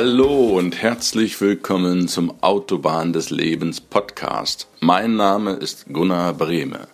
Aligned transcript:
Hallo 0.00 0.56
und 0.56 0.80
herzlich 0.80 1.40
willkommen 1.40 2.06
zum 2.06 2.40
Autobahn 2.40 3.12
des 3.12 3.30
Lebens 3.30 3.80
Podcast. 3.80 4.68
Mein 4.78 5.16
Name 5.16 5.54
ist 5.54 5.86
Gunnar 5.92 6.34
Brehme. 6.34 6.86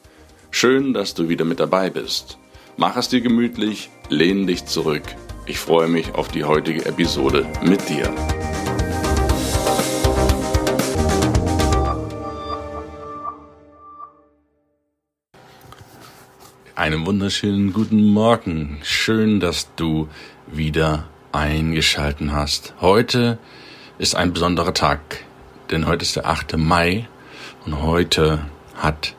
Schön, 0.51 0.95
dass 0.95 1.13
du 1.13 1.29
wieder 1.29 1.45
mit 1.45 1.61
dabei 1.61 1.91
bist. 1.91 2.39
Mach 2.79 2.97
es 2.97 3.11
dir 3.11 3.21
gemütlich, 3.21 3.91
lehn 4.09 4.47
dich 4.47 4.65
zurück. 4.65 5.03
Ich 5.45 5.59
freue 5.59 5.87
mich 5.89 6.15
auf 6.15 6.29
die 6.29 6.45
heutige 6.45 6.87
Episode 6.87 7.47
mit 7.63 7.87
dir. 7.91 8.11
Einen 16.75 17.05
wunderschönen 17.05 17.75
guten 17.75 18.03
Morgen. 18.03 18.79
Schön, 18.83 19.41
dass 19.41 19.69
du 19.77 20.09
wieder 20.47 21.07
eingeschalten 21.35 22.33
hast. 22.33 22.75
Heute 22.81 23.39
ist 23.99 24.15
ein 24.15 24.33
besonderer 24.33 24.73
Tag, 24.73 25.25
denn 25.71 25.87
heute 25.87 26.03
ist 26.03 26.17
der 26.17 26.27
8. 26.27 26.57
Mai 26.57 27.09
und 27.67 27.83
heute 27.83 28.47
hat 28.77 29.17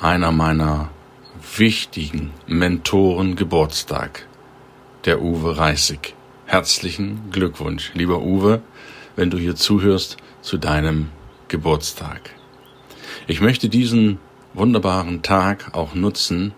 einer 0.00 0.32
meiner 0.32 0.88
wichtigen 1.56 2.32
Mentoren 2.46 3.36
Geburtstag, 3.36 4.26
der 5.04 5.20
Uwe 5.20 5.58
Reißig. 5.58 6.14
Herzlichen 6.46 7.30
Glückwunsch, 7.30 7.92
lieber 7.94 8.22
Uwe, 8.22 8.62
wenn 9.14 9.30
du 9.30 9.36
hier 9.36 9.54
zuhörst 9.54 10.16
zu 10.40 10.56
deinem 10.56 11.10
Geburtstag. 11.48 12.30
Ich 13.26 13.42
möchte 13.42 13.68
diesen 13.68 14.18
wunderbaren 14.54 15.22
Tag 15.22 15.74
auch 15.74 15.94
nutzen, 15.94 16.54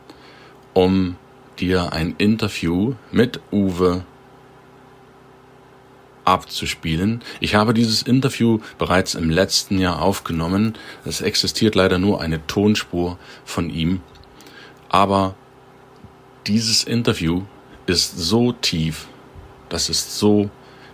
um 0.75 1.17
dir 1.59 1.93
ein 1.93 2.15
Interview 2.19 2.95
mit 3.11 3.41
Uwe 3.51 4.05
abzuspielen. 6.25 7.23
Ich 7.41 7.55
habe 7.55 7.75
dieses 7.75 8.03
Interview 8.03 8.61
bereits 8.79 9.15
im 9.15 9.31
letzten 9.31 9.79
Jahr 9.79 10.01
aufgenommen. 10.01 10.75
Es 11.05 11.21
existiert 11.21 11.75
leider 11.75 11.99
nur 11.99 12.21
eine 12.21 12.47
Tonspur 12.47 13.19
von 13.45 13.71
ihm. 13.71 14.01
Aber 14.89 15.35
dieses 16.47 16.85
Interview 16.85 17.43
ist 17.87 18.17
so 18.19 18.53
tief, 18.53 19.09
das 19.69 19.89
ist 19.89 20.19
so 20.19 20.51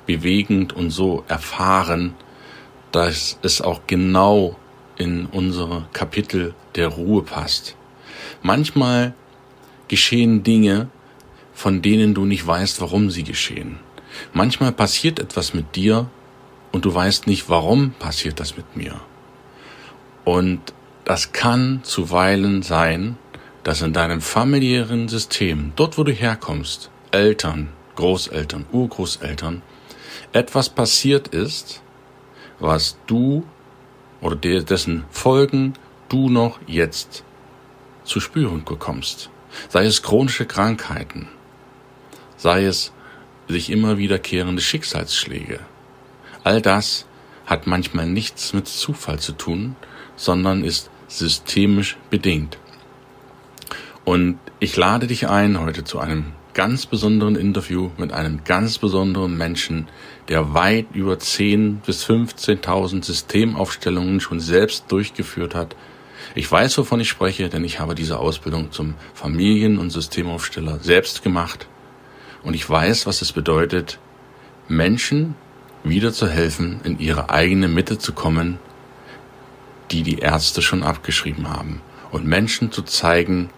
bewegend 0.06 0.72
und 0.72 0.90
so 0.90 1.24
erfahren, 1.28 2.14
dass 2.92 3.38
es 3.42 3.60
auch 3.60 3.82
genau 3.86 4.56
in 4.96 5.26
unsere 5.26 5.86
Kapitel 5.92 6.54
der 6.74 6.88
Ruhe 6.88 7.22
passt. 7.22 7.76
Manchmal 8.42 9.14
geschehen 9.88 10.42
Dinge, 10.42 10.88
von 11.52 11.82
denen 11.82 12.14
du 12.14 12.24
nicht 12.24 12.46
weißt, 12.46 12.80
warum 12.80 13.10
sie 13.10 13.24
geschehen. 13.24 13.80
Manchmal 14.32 14.72
passiert 14.72 15.18
etwas 15.18 15.54
mit 15.54 15.76
dir 15.76 16.08
und 16.72 16.84
du 16.84 16.94
weißt 16.94 17.26
nicht, 17.26 17.48
warum 17.48 17.92
passiert 17.92 18.40
das 18.40 18.56
mit 18.56 18.76
mir. 18.76 19.00
Und 20.24 20.60
das 21.04 21.32
kann 21.32 21.80
zuweilen 21.82 22.62
sein, 22.62 23.16
dass 23.62 23.82
in 23.82 23.92
deinem 23.92 24.20
familiären 24.20 25.08
System, 25.08 25.72
dort 25.76 25.98
wo 25.98 26.04
du 26.04 26.12
herkommst, 26.12 26.90
Eltern, 27.10 27.68
Großeltern, 27.96 28.66
Urgroßeltern, 28.72 29.62
etwas 30.32 30.68
passiert 30.68 31.28
ist, 31.28 31.82
was 32.60 32.98
du 33.06 33.44
oder 34.20 34.36
dessen 34.36 35.04
Folgen 35.10 35.74
du 36.08 36.28
noch 36.28 36.58
jetzt 36.66 37.24
zu 38.04 38.20
spüren 38.20 38.64
bekommst 38.64 39.30
sei 39.68 39.84
es 39.84 40.02
chronische 40.02 40.46
Krankheiten, 40.46 41.28
sei 42.36 42.64
es 42.64 42.92
sich 43.48 43.70
immer 43.70 43.98
wiederkehrende 43.98 44.62
Schicksalsschläge. 44.62 45.60
All 46.44 46.60
das 46.60 47.06
hat 47.46 47.66
manchmal 47.66 48.06
nichts 48.06 48.52
mit 48.52 48.68
Zufall 48.68 49.18
zu 49.18 49.32
tun, 49.32 49.76
sondern 50.16 50.64
ist 50.64 50.90
systemisch 51.08 51.96
bedingt. 52.10 52.58
Und 54.04 54.38
ich 54.60 54.76
lade 54.76 55.06
dich 55.06 55.28
ein 55.28 55.60
heute 55.60 55.84
zu 55.84 55.98
einem 55.98 56.26
ganz 56.54 56.86
besonderen 56.86 57.36
Interview 57.36 57.90
mit 57.96 58.12
einem 58.12 58.44
ganz 58.44 58.78
besonderen 58.78 59.36
Menschen, 59.36 59.88
der 60.28 60.54
weit 60.54 60.86
über 60.92 61.14
10.000 61.14 61.76
bis 61.86 62.04
15.000 62.04 63.04
Systemaufstellungen 63.04 64.20
schon 64.20 64.40
selbst 64.40 64.84
durchgeführt 64.88 65.54
hat 65.54 65.76
ich 66.34 66.50
weiß, 66.50 66.78
wovon 66.78 67.00
ich 67.00 67.08
spreche, 67.08 67.48
denn 67.48 67.64
ich 67.64 67.80
habe 67.80 67.94
diese 67.94 68.18
Ausbildung 68.18 68.70
zum 68.70 68.94
Familien- 69.14 69.78
und 69.78 69.90
Systemaufsteller 69.90 70.78
selbst 70.80 71.22
gemacht. 71.22 71.66
Und 72.42 72.54
ich 72.54 72.68
weiß, 72.68 73.06
was 73.06 73.22
es 73.22 73.32
bedeutet, 73.32 73.98
Menschen 74.68 75.34
wieder 75.84 76.12
zu 76.12 76.28
helfen, 76.28 76.80
in 76.84 76.98
ihre 76.98 77.30
eigene 77.30 77.68
Mitte 77.68 77.98
zu 77.98 78.12
kommen, 78.12 78.58
die 79.90 80.02
die 80.02 80.18
Ärzte 80.18 80.62
schon 80.62 80.82
abgeschrieben 80.82 81.48
haben. 81.48 81.80
Und 82.10 82.26
Menschen 82.26 82.72
zu 82.72 82.82
zeigen, 82.82 83.50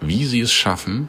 wie 0.00 0.24
sie 0.24 0.40
es 0.40 0.52
schaffen, 0.52 1.08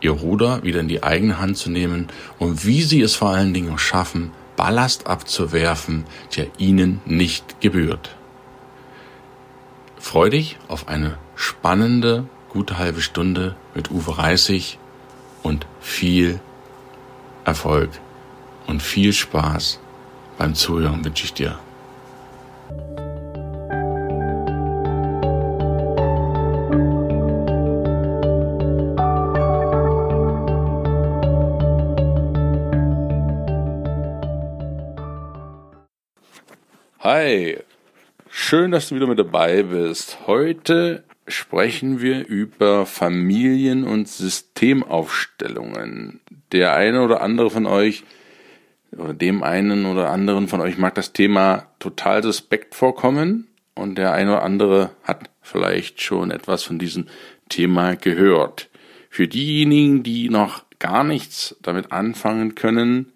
ihr 0.00 0.12
Ruder 0.12 0.62
wieder 0.62 0.80
in 0.80 0.88
die 0.88 1.02
eigene 1.02 1.38
Hand 1.38 1.56
zu 1.56 1.70
nehmen 1.70 2.08
und 2.38 2.64
wie 2.64 2.82
sie 2.82 3.00
es 3.00 3.14
vor 3.14 3.30
allen 3.30 3.54
Dingen 3.54 3.78
schaffen, 3.78 4.32
Ballast 4.56 5.06
abzuwerfen, 5.06 6.04
der 6.36 6.48
ihnen 6.58 7.00
nicht 7.06 7.60
gebührt. 7.60 8.16
Freu 9.98 10.30
dich 10.30 10.58
auf 10.68 10.88
eine 10.88 11.18
spannende, 11.34 12.26
gute 12.48 12.78
halbe 12.78 13.00
Stunde 13.00 13.56
mit 13.74 13.90
Uwe 13.90 14.18
Reißig 14.18 14.78
und 15.42 15.66
viel 15.80 16.40
Erfolg 17.44 17.90
und 18.66 18.82
viel 18.82 19.12
Spaß 19.12 19.80
beim 20.38 20.54
Zuhören 20.54 21.04
wünsche 21.04 21.24
ich 21.24 21.34
dir. 21.34 21.58
Hi, 37.00 37.58
Schön, 38.50 38.72
dass 38.72 38.88
du 38.88 38.96
wieder 38.96 39.06
mit 39.06 39.18
dabei 39.18 39.62
bist. 39.62 40.18
Heute 40.26 41.04
sprechen 41.30 42.00
wir 42.00 42.26
über 42.26 42.86
Familien- 42.86 43.84
und 43.84 44.08
Systemaufstellungen. 44.08 46.20
Der 46.52 46.74
eine 46.74 47.02
oder 47.02 47.22
andere 47.22 47.50
von 47.50 47.66
euch 47.66 48.04
oder 48.96 49.14
dem 49.14 49.42
einen 49.42 49.86
oder 49.86 50.10
anderen 50.10 50.48
von 50.48 50.60
euch 50.60 50.78
mag 50.78 50.94
das 50.94 51.12
Thema 51.12 51.66
total 51.78 52.22
suspekt 52.22 52.74
vorkommen 52.74 53.48
und 53.74 53.96
der 53.96 54.12
eine 54.12 54.32
oder 54.32 54.42
andere 54.42 54.90
hat 55.04 55.30
vielleicht 55.40 56.02
schon 56.02 56.30
etwas 56.30 56.64
von 56.64 56.78
diesem 56.78 57.06
Thema 57.48 57.96
gehört. 57.96 58.68
Für 59.08 59.28
diejenigen, 59.28 60.02
die 60.02 60.28
noch 60.28 60.64
gar 60.78 61.04
nichts 61.04 61.56
damit 61.62 61.92
anfangen 61.92 62.54
können, 62.54 63.12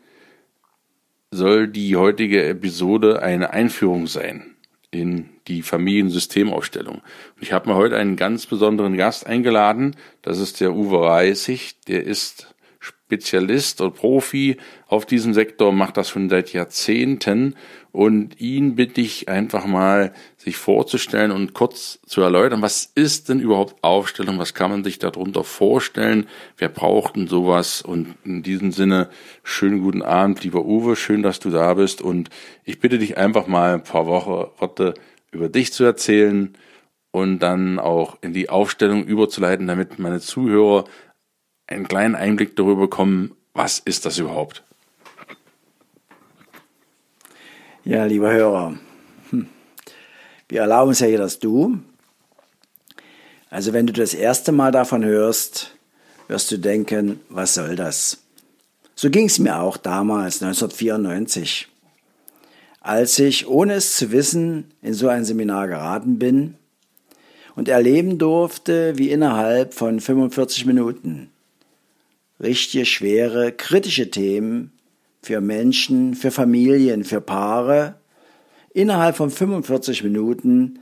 soll 1.31 1.69
die 1.69 1.97
heutige 1.97 2.45
Episode 2.45 3.23
eine 3.23 3.51
Einführung 3.51 4.07
sein 4.07 4.55
in 4.91 5.31
die 5.49 5.63
Familiensystemaufstellung. 5.63 6.97
Und 6.97 7.43
ich 7.43 7.53
habe 7.53 7.69
mir 7.69 7.77
heute 7.77 7.97
einen 7.97 8.17
ganz 8.17 8.47
besonderen 8.47 8.97
Gast 8.97 9.27
eingeladen. 9.27 9.97
Das 10.23 10.39
ist 10.39 10.61
der 10.61 10.75
Uwe 10.75 11.01
Reisig. 11.07 11.75
Der 11.87 12.05
ist 12.05 12.55
Spezialist 12.85 13.81
und 13.81 13.95
Profi 13.95 14.57
auf 14.87 15.07
diesem 15.07 15.35
Sektor, 15.35 15.73
macht 15.73 15.97
das 15.97 16.11
schon 16.11 16.29
seit 16.29 16.53
Jahrzehnten. 16.53 17.55
Und 17.93 18.41
ihn 18.41 18.75
bitte 18.75 19.01
ich 19.01 19.29
einfach 19.29 19.67
mal, 19.67 20.13
sich 20.37 20.57
vorzustellen 20.57 21.31
und 21.31 21.55
kurz 21.55 22.01
zu 22.07 22.23
erläutern, 22.23 22.61
was 22.61 22.91
ist 22.95 23.29
denn 23.29 23.41
überhaupt 23.41 23.77
Aufstellung, 23.83 24.39
was 24.39 24.53
kann 24.53 24.71
man 24.71 24.85
sich 24.85 24.99
darunter 24.99 25.45
vorstellen, 25.45 26.27
wer 26.59 26.69
braucht 26.69 27.17
denn 27.17 27.29
sowas? 27.29 27.83
Und 27.83 28.17
in 28.25 28.43
diesem 28.43 28.73
Sinne, 28.73 29.11
schönen 29.45 29.81
guten 29.81 30.03
Abend, 30.03 30.43
lieber 30.43 30.65
Uwe, 30.65 30.97
schön, 30.97 31.23
dass 31.23 31.39
du 31.39 31.51
da 31.51 31.75
bist. 31.75 32.03
Und 32.03 32.31
ich 32.65 32.81
bitte 32.81 32.99
dich 32.99 33.17
einfach 33.17 33.47
mal 33.47 33.75
ein 33.75 33.85
paar 33.85 34.07
Wochen, 34.07 34.51
Worte 34.59 34.95
über 35.35 35.49
dich 35.49 35.73
zu 35.73 35.85
erzählen 35.85 36.57
und 37.11 37.41
dann 37.41 37.79
auch 37.79 38.19
in 38.23 38.33
die 38.33 38.49
Aufstellung 38.49 39.05
überzuleiten, 39.05 39.67
damit 39.67 39.99
meine 39.99 40.21
Zuhörer 40.21 40.85
einen 41.67 41.87
kleinen 41.89 42.15
Einblick 42.15 42.57
darüber 42.57 42.83
bekommen, 42.83 43.37
was 43.53 43.79
ist 43.79 44.07
das 44.07 44.19
überhaupt? 44.19 44.63
Ja, 47.85 48.05
lieber 48.05 48.33
Hörer, 48.33 48.79
hm. 49.31 49.47
wir 50.49 50.61
erlauben 50.63 50.89
uns 50.89 51.01
ja 51.01 51.07
hier 51.07 51.19
das 51.19 51.39
Du. 51.39 51.79
Also 53.51 53.73
wenn 53.73 53.87
du 53.87 53.93
das 53.93 54.15
erste 54.15 54.53
Mal 54.53 54.73
davon 54.73 55.05
hörst, 55.05 55.77
wirst 56.27 56.51
du 56.51 56.59
denken, 56.59 57.21
was 57.29 57.55
soll 57.55 57.77
das? 57.77 58.25
So 58.97 59.11
ging 59.11 59.27
es 59.27 59.39
mir 59.39 59.61
auch 59.61 59.77
damals, 59.77 60.43
1994, 60.43 61.69
als 62.85 63.19
ich, 63.19 63.49
ohne 63.49 63.75
es 63.75 63.97
zu 63.97 64.13
wissen, 64.13 64.67
in 64.83 64.93
so 64.93 65.09
ein 65.09 65.25
Seminar 65.25 65.69
geraten 65.69 66.19
bin 66.19 66.57
und 67.57 67.71
erleben 67.71 68.19
durfte, 68.19 68.99
wie 68.99 69.11
innerhalb 69.11 69.73
von 69.73 70.01
45 70.01 70.67
Minuten 70.67 71.31
richtige, 72.39 72.85
schwere, 72.85 73.53
kritische 73.53 74.11
Themen 74.11 74.71
für 75.23 75.41
Menschen, 75.41 76.15
für 76.15 76.31
Familien, 76.31 77.05
für 77.05 77.23
Paare 77.23 77.95
innerhalb 78.75 79.17
von 79.17 79.31
45 79.31 80.05
Minuten 80.05 80.81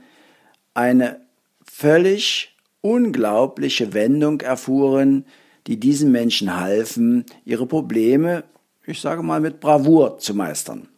eine 0.73 1.21
völlig 1.63 2.53
unglaubliche 2.81 3.93
Wendung 3.93 4.41
erfuhren, 4.41 5.25
die 5.67 5.79
diesen 5.79 6.11
Menschen 6.11 6.59
halfen, 6.59 7.23
ihre 7.45 7.65
Probleme, 7.65 8.43
ich 8.85 8.99
sage 8.99 9.23
mal, 9.23 9.39
mit 9.39 9.61
Bravour 9.61 10.17
zu 10.17 10.33
meistern. 10.33 10.89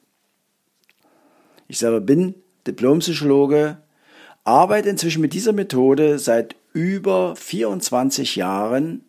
Ich 1.67 1.79
selber 1.79 2.01
bin 2.01 2.35
Diplompsychologe, 2.67 3.77
arbeite 4.43 4.89
inzwischen 4.89 5.21
mit 5.21 5.33
dieser 5.33 5.53
Methode 5.53 6.19
seit 6.19 6.55
über 6.73 7.35
24 7.35 8.35
Jahren 8.35 9.03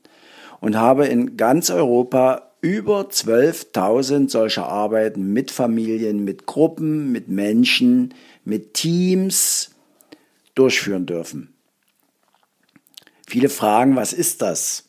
und 0.61 0.76
habe 0.76 1.06
in 1.06 1.37
ganz 1.37 1.70
Europa 1.70 2.50
über 2.61 3.03
12.000 3.03 4.31
solcher 4.31 4.67
Arbeiten 4.67 5.32
mit 5.32 5.50
Familien, 5.50 6.25
mit 6.25 6.47
Gruppen, 6.47 7.12
mit 7.12 7.29
Menschen, 7.29 8.14
mit 8.44 8.75
Teams 8.75 9.75
durchführen 10.55 11.06
dürfen. 11.06 11.52
Viele 13.26 13.49
fragen, 13.49 13.97
was 13.97 14.12
ist 14.12 14.43
das? 14.43 14.85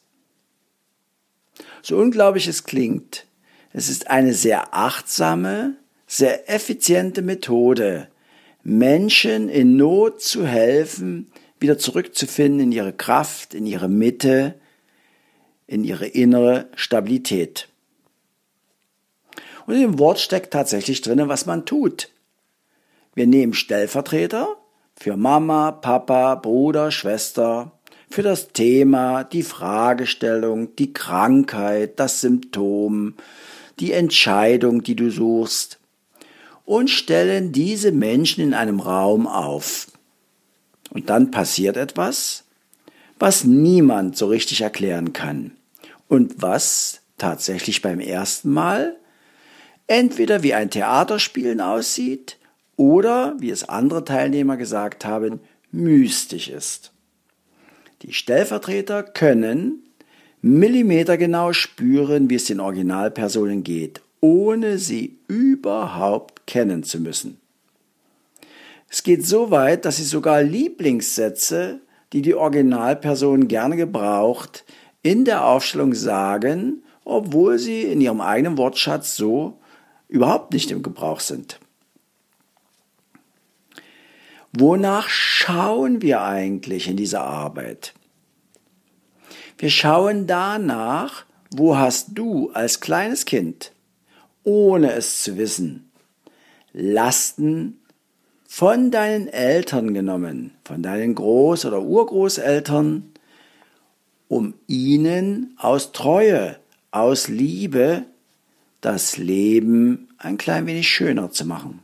So 1.82 1.98
unglaublich 1.98 2.48
es 2.48 2.64
klingt, 2.64 3.26
es 3.74 3.90
ist 3.90 4.10
eine 4.10 4.34
sehr 4.34 4.74
achtsame, 4.74 5.76
sehr 6.08 6.50
effiziente 6.50 7.22
Methode, 7.22 8.08
Menschen 8.64 9.50
in 9.50 9.76
Not 9.76 10.22
zu 10.22 10.48
helfen, 10.48 11.30
wieder 11.60 11.78
zurückzufinden 11.78 12.62
in 12.62 12.72
ihre 12.72 12.94
Kraft, 12.94 13.54
in 13.54 13.66
ihre 13.66 13.90
Mitte, 13.90 14.56
in 15.68 15.84
ihre 15.84 16.08
innere 16.08 16.70
Stabilität. 16.76 17.68
Und 19.66 19.76
in 19.76 19.82
dem 19.82 20.00
Wort 20.00 20.20
steckt 20.20 20.54
tatsächlich 20.54 21.02
drin, 21.02 21.28
was 21.28 21.46
man 21.46 21.66
tut. 21.66 22.10
Wir 23.14 23.28
nehmen 23.28 23.54
Stellvertreter 23.54 24.56
für 24.96 25.18
Mama, 25.18 25.72
Papa, 25.72 26.36
Bruder, 26.36 26.90
Schwester, 26.92 27.74
für 28.10 28.24
das 28.24 28.54
Thema, 28.54 29.26
die 29.26 29.44
Fragestellung, 29.44 30.76
die 30.78 30.94
Krankheit, 30.94 32.00
das 32.00 32.22
Symptom, 32.22 33.16
die 33.80 33.92
Entscheidung, 33.92 34.82
die 34.84 34.96
du 34.96 35.12
suchst, 35.12 35.80
und 36.68 36.90
stellen 36.90 37.54
diese 37.54 37.94
Menschen 37.94 38.44
in 38.44 38.54
einem 38.54 38.82
Raum 38.82 39.26
auf. 39.26 39.88
Und 40.90 41.10
dann 41.10 41.32
passiert 41.32 41.78
etwas, 41.78 42.44
was 43.18 43.46
niemand 43.46 44.18
so 44.18 44.28
richtig 44.28 44.60
erklären 44.62 45.14
kann 45.14 45.52
und 46.10 46.42
was 46.42 47.00
tatsächlich 47.18 47.82
beim 47.82 48.02
ersten 48.02 48.52
Mal 48.52 48.98
entweder 49.88 50.44
wie 50.44 50.54
ein 50.54 50.70
Theaterspielen 50.70 51.62
aussieht 51.62 52.38
oder, 52.76 53.38
wie 53.40 53.50
es 53.50 53.70
andere 53.70 54.04
Teilnehmer 54.04 54.58
gesagt 54.58 55.06
haben, 55.06 55.40
mystisch 55.72 56.50
ist. 56.50 56.92
Die 58.02 58.12
Stellvertreter 58.12 59.04
können 59.04 59.84
millimetergenau 60.42 61.54
spüren, 61.54 62.30
wie 62.30 62.36
es 62.36 62.44
den 62.44 62.60
Originalpersonen 62.60 63.64
geht, 63.64 64.02
ohne 64.20 64.78
sie 64.78 65.20
überhaupt 65.28 66.48
kennen 66.48 66.84
zu 66.84 67.00
müssen. 67.00 67.40
Es 68.90 69.04
geht 69.04 69.26
so 69.26 69.52
weit, 69.52 69.86
dass 69.86 69.98
sie 69.98 70.04
sogar 70.04 70.42
Lieblingssätze, 70.44 71.82
die 72.14 72.22
die 72.22 72.36
Originalperson 72.36 73.48
gerne 73.48 73.76
gebraucht, 73.76 74.64
in 75.04 75.26
der 75.26 75.46
Aufstellung 75.46 75.94
sagen, 75.94 76.84
obwohl 77.04 77.60
sie 77.60 77.84
in 77.84 78.02
ihrem 78.02 78.22
eigenen 78.22 78.58
Wortschatz 78.58 79.16
so 79.16 79.60
überhaupt 80.08 80.54
nicht 80.54 80.72
im 80.72 80.84
Gebrauch 80.84 81.20
sind. 81.20 81.60
Wonach 84.54 85.10
schauen 85.10 86.02
wir 86.02 86.22
eigentlich 86.22 86.88
in 86.88 86.98
dieser 86.98 87.22
Arbeit? 87.22 87.94
Wir 89.58 89.70
schauen 89.70 90.28
danach, 90.28 91.26
wo 91.52 91.78
hast 91.78 92.10
du 92.14 92.52
als 92.52 92.80
kleines 92.80 93.26
Kind, 93.26 93.72
ohne 94.48 94.94
es 94.94 95.24
zu 95.24 95.38
wissen, 95.38 95.92
Lasten 96.72 97.82
von 98.48 98.92
deinen 98.92 99.28
Eltern 99.28 99.94
genommen, 99.94 100.52
von 100.64 100.82
deinen 100.82 101.16
Groß- 101.16 101.68
oder 101.68 101.82
Urgroßeltern, 101.82 103.12
um 104.30 104.54
ihnen 104.68 105.54
aus 105.58 105.92
Treue, 105.92 106.58
aus 106.92 107.28
Liebe 107.28 108.06
das 108.80 109.18
Leben 109.18 110.08
ein 110.18 110.38
klein 110.38 110.66
wenig 110.66 110.88
schöner 110.88 111.30
zu 111.30 111.44
machen. 111.46 111.82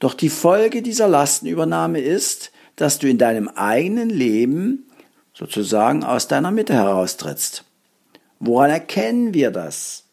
Doch 0.00 0.14
die 0.14 0.30
Folge 0.30 0.82
dieser 0.82 1.06
Lastenübernahme 1.06 2.00
ist, 2.00 2.50
dass 2.74 2.98
du 2.98 3.08
in 3.08 3.18
deinem 3.18 3.46
eigenen 3.46 4.10
Leben 4.10 4.88
sozusagen 5.32 6.02
aus 6.02 6.26
deiner 6.26 6.50
Mitte 6.50 6.74
heraustrittst. 6.74 7.64
Woran 8.40 8.70
erkennen 8.70 9.32
wir 9.32 9.52
das? 9.52 10.05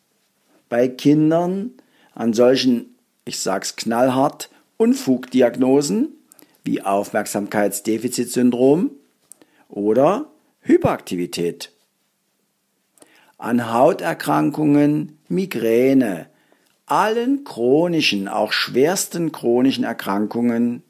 Bei 0.74 0.88
Kindern 0.88 1.72
an 2.16 2.34
solchen, 2.34 2.96
ich 3.25 3.40
sag's 3.40 3.75
knallhart, 3.75 4.50
Unfugdiagnosen 4.78 6.16
wie 6.64 6.81
Aufmerksamkeitsdefizitsyndrom 6.81 8.90
oder 9.70 10.31
Hyperaktivität. 10.62 11.72
An 13.38 13.72
Hauterkrankungen, 13.72 15.20
Migräne, 15.28 16.25
allen 16.88 17.44
chronischen, 17.44 18.28
auch 18.28 18.52
schwersten 18.52 19.31
chronischen 19.31 19.84
Erkrankungen, 19.84 20.81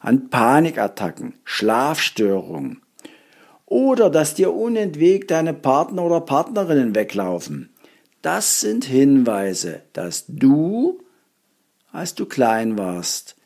an 0.00 0.30
Panikattacken, 0.30 1.34
Schlafstörungen 1.44 2.80
oder 3.66 4.08
dass 4.08 4.32
dir 4.32 4.54
unentwegt 4.54 5.32
deine 5.32 5.52
Partner 5.52 6.02
oder 6.02 6.22
Partnerinnen 6.22 6.94
weglaufen. 6.94 7.68
Das 8.26 8.60
sind 8.60 8.84
Hinweise, 8.84 9.82
dass 9.92 10.24
du, 10.26 10.98
als 11.92 12.16
du 12.16 12.26
klein 12.26 12.76
warst, 12.76 13.36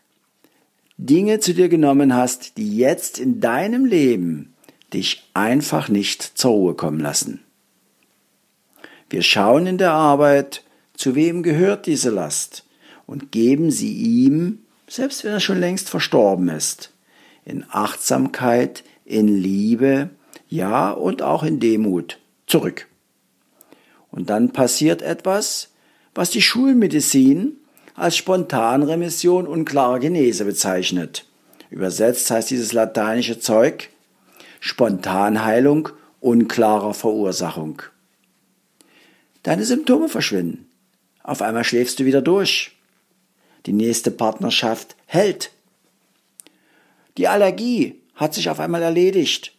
Dinge 0.96 1.38
zu 1.38 1.52
dir 1.52 1.68
genommen 1.68 2.14
hast, 2.14 2.56
die 2.56 2.78
jetzt 2.78 3.18
in 3.18 3.42
deinem 3.42 3.84
Leben 3.84 4.54
dich 4.94 5.28
einfach 5.34 5.90
nicht 5.90 6.22
zur 6.22 6.52
Ruhe 6.52 6.74
kommen 6.76 6.98
lassen. 6.98 7.40
Wir 9.10 9.20
schauen 9.20 9.66
in 9.66 9.76
der 9.76 9.92
Arbeit, 9.92 10.64
zu 10.94 11.14
wem 11.14 11.42
gehört 11.42 11.84
diese 11.84 12.08
Last 12.08 12.64
und 13.06 13.32
geben 13.32 13.70
sie 13.70 13.92
ihm, 13.92 14.60
selbst 14.88 15.24
wenn 15.24 15.32
er 15.32 15.40
schon 15.40 15.60
längst 15.60 15.90
verstorben 15.90 16.48
ist, 16.48 16.90
in 17.44 17.66
Achtsamkeit, 17.68 18.82
in 19.04 19.28
Liebe, 19.28 20.08
ja 20.48 20.90
und 20.90 21.20
auch 21.20 21.42
in 21.42 21.60
Demut 21.60 22.18
zurück. 22.46 22.86
Und 24.10 24.30
dann 24.30 24.52
passiert 24.52 25.02
etwas, 25.02 25.70
was 26.14 26.30
die 26.30 26.42
Schulmedizin 26.42 27.56
als 27.94 28.16
Spontanremission 28.16 29.46
und 29.46 29.64
klare 29.64 30.00
Genese 30.00 30.44
bezeichnet. 30.44 31.26
Übersetzt 31.70 32.30
heißt 32.30 32.50
dieses 32.50 32.72
lateinische 32.72 33.38
Zeug 33.38 33.90
Spontanheilung 34.58 35.90
unklarer 36.20 36.92
Verursachung. 36.94 37.82
Deine 39.42 39.64
Symptome 39.64 40.08
verschwinden. 40.08 40.68
Auf 41.22 41.42
einmal 41.42 41.64
schläfst 41.64 41.98
du 41.98 42.04
wieder 42.04 42.20
durch. 42.20 42.72
Die 43.66 43.72
nächste 43.72 44.10
Partnerschaft 44.10 44.96
hält. 45.06 45.52
Die 47.16 47.28
Allergie 47.28 48.00
hat 48.14 48.34
sich 48.34 48.50
auf 48.50 48.60
einmal 48.60 48.82
erledigt. 48.82 49.54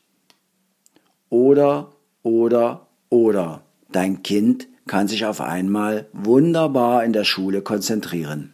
Oder, 1.29 1.91
oder, 2.23 2.87
oder. 3.09 3.63
Dein 3.91 4.23
Kind 4.23 4.67
kann 4.87 5.07
sich 5.07 5.25
auf 5.25 5.41
einmal 5.41 6.07
wunderbar 6.13 7.03
in 7.03 7.13
der 7.13 7.23
Schule 7.23 7.61
konzentrieren, 7.61 8.53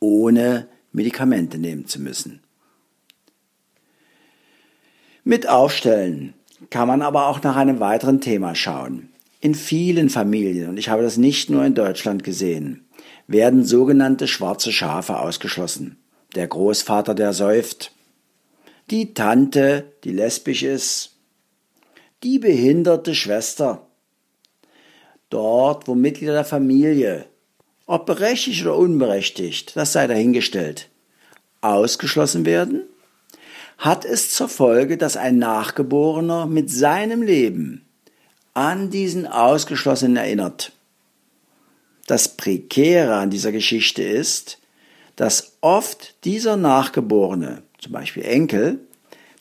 ohne 0.00 0.68
Medikamente 0.92 1.58
nehmen 1.58 1.86
zu 1.86 2.00
müssen. 2.00 2.40
Mit 5.24 5.48
Aufstellen 5.48 6.34
kann 6.70 6.88
man 6.88 7.02
aber 7.02 7.26
auch 7.26 7.42
nach 7.42 7.56
einem 7.56 7.80
weiteren 7.80 8.20
Thema 8.20 8.54
schauen. 8.54 9.10
In 9.40 9.54
vielen 9.54 10.10
Familien, 10.10 10.70
und 10.70 10.78
ich 10.78 10.88
habe 10.88 11.02
das 11.02 11.16
nicht 11.16 11.50
nur 11.50 11.64
in 11.64 11.74
Deutschland 11.74 12.24
gesehen, 12.24 12.86
werden 13.28 13.64
sogenannte 13.64 14.26
schwarze 14.26 14.72
Schafe 14.72 15.18
ausgeschlossen. 15.18 15.98
Der 16.34 16.48
Großvater, 16.48 17.14
der 17.14 17.32
säuft, 17.32 17.92
die 18.90 19.14
Tante, 19.14 19.92
die 20.02 20.12
lesbisch 20.12 20.62
ist, 20.62 21.17
die 22.22 22.38
behinderte 22.38 23.14
Schwester, 23.14 23.86
dort, 25.30 25.86
wo 25.86 25.94
Mitglieder 25.94 26.32
der 26.32 26.44
Familie, 26.44 27.26
ob 27.86 28.06
berechtigt 28.06 28.62
oder 28.62 28.76
unberechtigt, 28.76 29.76
das 29.76 29.92
sei 29.92 30.06
dahingestellt, 30.06 30.88
ausgeschlossen 31.60 32.44
werden, 32.44 32.82
hat 33.78 34.04
es 34.04 34.30
zur 34.30 34.48
Folge, 34.48 34.96
dass 34.96 35.16
ein 35.16 35.38
Nachgeborener 35.38 36.46
mit 36.46 36.70
seinem 36.70 37.22
Leben 37.22 37.86
an 38.52 38.90
diesen 38.90 39.26
Ausgeschlossenen 39.26 40.16
erinnert. 40.16 40.72
Das 42.06 42.36
Prekäre 42.36 43.14
an 43.14 43.30
dieser 43.30 43.52
Geschichte 43.52 44.02
ist, 44.02 44.58
dass 45.14 45.58
oft 45.60 46.24
dieser 46.24 46.56
Nachgeborene, 46.56 47.62
zum 47.78 47.92
Beispiel 47.92 48.24
Enkel, 48.24 48.80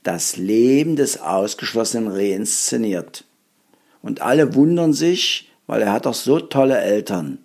das 0.08 0.38
Leben 0.38 0.96
des 0.96 1.20
Ausgeschlossenen 1.20 2.08
reinszeniert. 2.08 3.26
Und 4.02 4.22
alle 4.22 4.56
wundern 4.56 4.94
sich, 4.94 5.52
weil 5.68 5.82
er 5.82 5.92
hat 5.92 6.06
doch 6.06 6.14
so 6.14 6.40
tolle 6.40 6.80
Eltern 6.80 7.40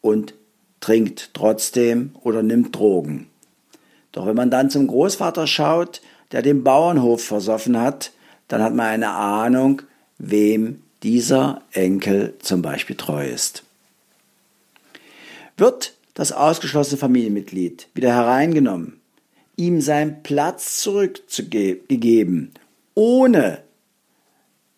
und 0.00 0.34
trinkt 0.78 1.30
trotzdem 1.34 2.14
oder 2.22 2.44
nimmt 2.44 2.76
Drogen. 2.76 3.26
Doch 4.12 4.26
wenn 4.26 4.36
man 4.36 4.48
dann 4.48 4.70
zum 4.70 4.86
Großvater 4.86 5.48
schaut, 5.48 6.02
der 6.30 6.42
den 6.42 6.62
Bauernhof 6.62 7.24
versoffen 7.24 7.80
hat, 7.80 8.12
dann 8.46 8.62
hat 8.62 8.74
man 8.74 8.86
eine 8.86 9.10
Ahnung, 9.10 9.82
wem 10.18 10.82
dieser 11.02 11.62
Enkel 11.72 12.34
zum 12.38 12.62
Beispiel 12.62 12.94
treu 12.94 13.26
ist. 13.26 13.64
Wird 15.56 15.94
das 16.14 16.30
ausgeschlossene 16.30 16.96
Familienmitglied 16.96 17.88
wieder 17.92 18.14
hereingenommen, 18.14 19.00
ihm 19.56 19.80
seinen 19.80 20.22
Platz 20.22 20.80
zurückgegeben, 20.80 22.52
ohne 22.94 23.62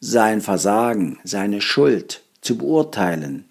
sein 0.00 0.40
Versagen, 0.40 1.18
seine 1.24 1.60
Schuld 1.60 2.22
zu 2.40 2.58
beurteilen, 2.58 3.44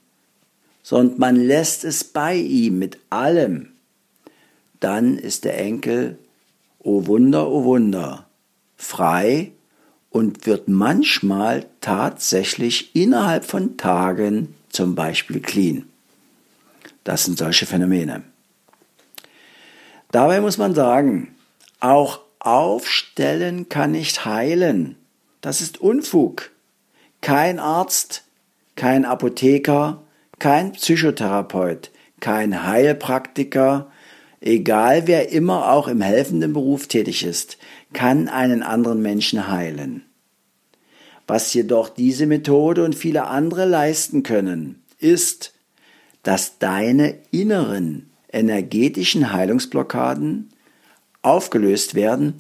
sondern 0.84 1.18
man 1.18 1.36
lässt 1.36 1.84
es 1.84 2.04
bei 2.04 2.36
ihm 2.36 2.80
mit 2.80 3.00
allem, 3.10 3.72
dann 4.80 5.18
ist 5.18 5.46
der 5.46 5.60
Enkel, 5.60 6.18
o 6.80 7.00
oh 7.00 7.08
Wunder, 7.08 7.48
o 7.50 7.60
oh 7.60 7.64
Wunder, 7.64 8.28
frei 8.78 9.52
und 10.12 10.46
wird 10.46 10.68
manchmal 10.68 11.66
tatsächlich 11.82 12.96
innerhalb 12.96 13.46
von 13.46 13.78
Tagen 13.78 14.54
zum 14.70 14.96
Beispiel 14.96 15.42
clean. 15.42 15.86
Das 17.04 17.26
sind 17.26 17.38
solche 17.38 17.66
Phänomene. 17.66 18.24
Dabei 20.16 20.40
muss 20.40 20.58
man 20.58 20.74
sagen, 20.74 21.36
auch 21.82 22.22
aufstellen 22.40 23.68
kann 23.68 23.92
nicht 23.92 24.24
heilen. 24.24 24.96
Das 25.42 25.60
ist 25.60 25.82
Unfug. 25.82 26.52
Kein 27.20 27.60
Arzt, 27.60 28.24
kein 28.78 29.04
Apotheker, 29.04 30.04
kein 30.40 30.72
Psychotherapeut, 30.72 31.92
kein 32.22 32.66
Heilpraktiker, 32.66 33.92
egal 34.40 35.06
wer 35.06 35.34
immer 35.34 35.70
auch 35.74 35.90
im 35.90 36.00
helfenden 36.00 36.54
Beruf 36.54 36.88
tätig 36.88 37.26
ist, 37.26 37.58
kann 37.92 38.30
einen 38.30 38.64
anderen 38.64 39.02
Menschen 39.02 39.50
heilen. 39.50 40.06
Was 41.28 41.54
jedoch 41.54 41.90
diese 41.90 42.26
Methode 42.26 42.86
und 42.86 42.96
viele 42.96 43.26
andere 43.26 43.66
leisten 43.66 44.24
können, 44.24 44.82
ist, 44.98 45.54
dass 46.24 46.58
deine 46.58 47.18
inneren 47.32 48.12
energetischen 48.36 49.32
Heilungsblockaden 49.32 50.50
aufgelöst 51.22 51.96
werden 51.96 52.36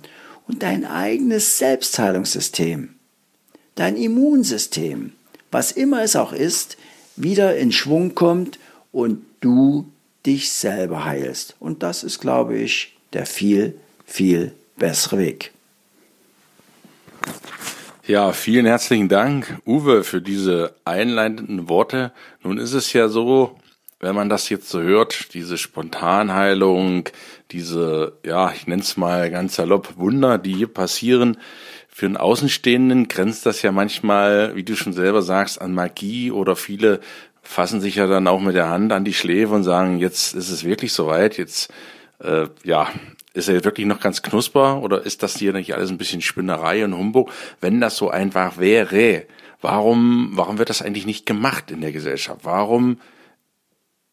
und 0.47 0.61
dein 0.61 0.85
eigenes 0.85 1.57
Selbstheilungssystem, 1.57 2.89
dein 3.73 3.95
Immunsystem, 3.95 5.13
was 5.51 5.71
immer 5.71 6.03
es 6.03 6.15
auch 6.15 6.33
ist, 6.33 6.77
wieder 7.15 7.57
in 7.57 7.71
Schwung 7.71 8.13
kommt 8.13 8.59
und 8.91 9.25
du 9.39 9.89
dich 10.25 10.51
selber 10.51 11.05
heilst. 11.05 11.55
Und 11.59 11.81
das 11.81 12.03
ist, 12.03 12.19
glaube 12.19 12.57
ich, 12.57 12.97
der 13.13 13.25
viel, 13.25 13.75
viel 14.05 14.53
bessere 14.77 15.17
Weg. 15.17 15.51
Ja, 18.07 18.33
vielen 18.33 18.65
herzlichen 18.65 19.09
Dank, 19.09 19.59
Uwe, 19.65 20.03
für 20.03 20.21
diese 20.21 20.75
einleitenden 20.85 21.69
Worte. 21.69 22.11
Nun 22.43 22.59
ist 22.59 22.73
es 22.73 22.93
ja 22.93 23.07
so, 23.07 23.57
wenn 23.99 24.15
man 24.15 24.29
das 24.29 24.49
jetzt 24.49 24.69
so 24.69 24.81
hört, 24.81 25.33
diese 25.33 25.57
Spontanheilung, 25.57 27.09
diese, 27.51 28.17
ja, 28.25 28.51
ich 28.51 28.67
nenne 28.67 28.81
es 28.81 28.97
mal 28.97 29.29
ganz 29.31 29.55
salopp, 29.55 29.97
Wunder, 29.97 30.37
die 30.37 30.53
hier 30.53 30.67
passieren, 30.67 31.37
für 31.87 32.05
einen 32.05 32.17
Außenstehenden 32.17 33.07
grenzt 33.07 33.45
das 33.45 33.61
ja 33.61 33.71
manchmal, 33.71 34.53
wie 34.55 34.63
du 34.63 34.75
schon 34.75 34.91
selber 34.91 35.21
sagst, 35.21 35.61
an 35.61 35.73
Magie 35.73 36.29
oder 36.29 36.57
viele 36.57 36.99
fassen 37.41 37.79
sich 37.79 37.95
ja 37.95 38.07
dann 38.07 38.27
auch 38.27 38.41
mit 38.41 38.55
der 38.55 38.69
Hand 38.69 38.91
an 38.91 39.05
die 39.05 39.13
Schläfe 39.13 39.53
und 39.53 39.63
sagen, 39.63 39.99
jetzt 39.99 40.35
ist 40.35 40.49
es 40.49 40.65
wirklich 40.65 40.91
soweit, 40.91 41.37
jetzt, 41.37 41.71
äh, 42.19 42.47
ja, 42.63 42.89
ist 43.33 43.47
er 43.47 43.63
wirklich 43.63 43.85
noch 43.87 44.01
ganz 44.01 44.21
knusper 44.21 44.81
oder 44.81 45.05
ist 45.05 45.23
das 45.23 45.37
hier 45.37 45.53
nicht 45.53 45.73
alles 45.73 45.89
ein 45.89 45.97
bisschen 45.97 46.21
Spinnerei 46.21 46.83
und 46.83 46.97
Humbug? 46.97 47.31
Wenn 47.61 47.79
das 47.79 47.95
so 47.95 48.09
einfach 48.09 48.57
wäre, 48.57 49.23
warum, 49.61 50.31
warum 50.33 50.57
wird 50.57 50.69
das 50.69 50.81
eigentlich 50.81 51.05
nicht 51.05 51.25
gemacht 51.25 51.71
in 51.71 51.81
der 51.81 51.91
Gesellschaft? 51.91 52.41
Warum 52.43 52.97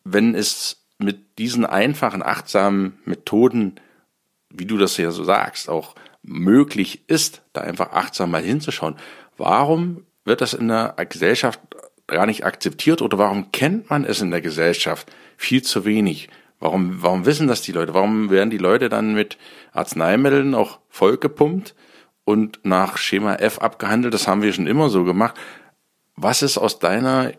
wenn 0.04 0.34
es 0.34 0.84
mit 0.98 1.38
diesen 1.38 1.66
einfachen, 1.66 2.22
achtsamen 2.22 2.98
Methoden, 3.04 3.76
wie 4.50 4.66
du 4.66 4.78
das 4.78 4.96
ja 4.96 5.10
so 5.10 5.24
sagst, 5.24 5.68
auch 5.68 5.94
möglich 6.22 7.04
ist, 7.08 7.42
da 7.52 7.62
einfach 7.62 7.92
achtsam 7.92 8.30
mal 8.30 8.42
hinzuschauen, 8.42 8.96
warum 9.36 10.06
wird 10.24 10.40
das 10.40 10.54
in 10.54 10.68
der 10.68 10.94
Gesellschaft 11.08 11.60
gar 12.06 12.26
nicht 12.26 12.44
akzeptiert 12.44 13.02
oder 13.02 13.18
warum 13.18 13.50
kennt 13.52 13.90
man 13.90 14.04
es 14.04 14.20
in 14.20 14.30
der 14.30 14.40
Gesellschaft 14.40 15.10
viel 15.36 15.62
zu 15.62 15.84
wenig? 15.84 16.28
Warum, 16.60 17.02
warum 17.02 17.26
wissen 17.26 17.48
das 17.48 17.62
die 17.62 17.72
Leute? 17.72 17.94
Warum 17.94 18.30
werden 18.30 18.50
die 18.50 18.58
Leute 18.58 18.88
dann 18.88 19.14
mit 19.14 19.36
Arzneimitteln 19.72 20.54
auch 20.54 20.78
vollgepumpt 20.88 21.74
und 22.24 22.60
nach 22.62 22.98
Schema 22.98 23.34
F 23.34 23.58
abgehandelt? 23.58 24.14
Das 24.14 24.28
haben 24.28 24.42
wir 24.42 24.52
schon 24.52 24.68
immer 24.68 24.88
so 24.88 25.02
gemacht. 25.02 25.34
Was 26.14 26.42
ist 26.42 26.58
aus 26.58 26.78
deiner 26.78 27.32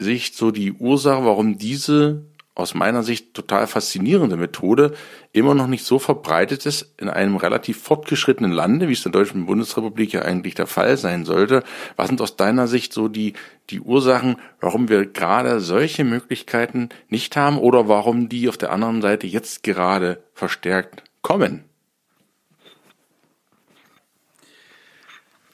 Sicht 0.00 0.36
so 0.36 0.50
die 0.50 0.72
Ursache, 0.72 1.24
warum 1.24 1.58
diese 1.58 2.24
aus 2.54 2.74
meiner 2.74 3.02
Sicht 3.02 3.34
total 3.34 3.66
faszinierende 3.66 4.36
Methode 4.36 4.92
immer 5.32 5.54
noch 5.54 5.66
nicht 5.66 5.84
so 5.84 5.98
verbreitet 5.98 6.66
ist 6.66 6.94
in 6.98 7.08
einem 7.08 7.36
relativ 7.36 7.80
fortgeschrittenen 7.82 8.52
Lande, 8.52 8.88
wie 8.88 8.92
es 8.92 9.04
in 9.04 9.12
der 9.12 9.22
Deutschen 9.22 9.46
Bundesrepublik 9.46 10.12
ja 10.12 10.22
eigentlich 10.22 10.54
der 10.54 10.66
Fall 10.66 10.96
sein 10.96 11.24
sollte. 11.24 11.62
Was 11.96 12.08
sind 12.08 12.20
aus 12.20 12.36
deiner 12.36 12.66
Sicht 12.66 12.92
so 12.92 13.08
die, 13.08 13.34
die 13.70 13.80
Ursachen, 13.80 14.36
warum 14.60 14.88
wir 14.88 15.06
gerade 15.06 15.60
solche 15.60 16.04
Möglichkeiten 16.04 16.88
nicht 17.08 17.36
haben 17.36 17.58
oder 17.58 17.88
warum 17.88 18.28
die 18.28 18.48
auf 18.48 18.58
der 18.58 18.72
anderen 18.72 19.00
Seite 19.02 19.26
jetzt 19.26 19.62
gerade 19.62 20.22
verstärkt 20.34 21.04
kommen? 21.22 21.64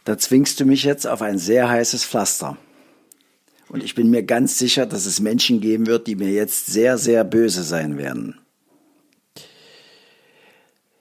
Da 0.04 0.16
zwingst 0.16 0.60
du 0.60 0.64
mich 0.64 0.84
jetzt 0.84 1.06
auf 1.06 1.20
ein 1.20 1.36
sehr 1.36 1.68
heißes 1.68 2.04
Pflaster. 2.04 2.56
Und 3.68 3.82
ich 3.82 3.94
bin 3.94 4.10
mir 4.10 4.22
ganz 4.22 4.58
sicher, 4.58 4.86
dass 4.86 5.06
es 5.06 5.20
Menschen 5.20 5.60
geben 5.60 5.86
wird, 5.86 6.06
die 6.06 6.16
mir 6.16 6.30
jetzt 6.30 6.66
sehr, 6.66 6.98
sehr 6.98 7.24
böse 7.24 7.62
sein 7.62 7.98
werden. 7.98 8.38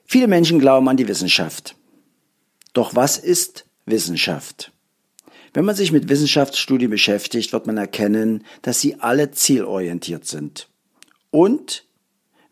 Viele 0.04 0.28
Menschen 0.28 0.58
glauben 0.58 0.88
an 0.88 0.96
die 0.96 1.08
Wissenschaft. 1.08 1.76
Doch 2.72 2.94
was 2.94 3.18
ist 3.18 3.66
Wissenschaft? 3.86 4.72
Wenn 5.52 5.64
man 5.64 5.74
sich 5.74 5.90
mit 5.90 6.08
Wissenschaftsstudien 6.08 6.90
beschäftigt, 6.90 7.52
wird 7.52 7.66
man 7.66 7.78
erkennen, 7.78 8.44
dass 8.62 8.80
sie 8.80 9.00
alle 9.00 9.30
zielorientiert 9.30 10.26
sind. 10.26 10.68
Und 11.30 11.86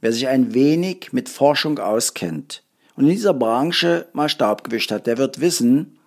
wer 0.00 0.12
sich 0.12 0.26
ein 0.26 0.54
wenig 0.54 1.12
mit 1.12 1.28
Forschung 1.28 1.78
auskennt 1.78 2.62
und 2.96 3.04
in 3.04 3.10
dieser 3.10 3.34
Branche 3.34 4.08
mal 4.14 4.28
Staub 4.28 4.64
gewischt 4.64 4.90
hat, 4.90 5.06
der 5.06 5.18
wird 5.18 5.40
wissen, 5.40 5.98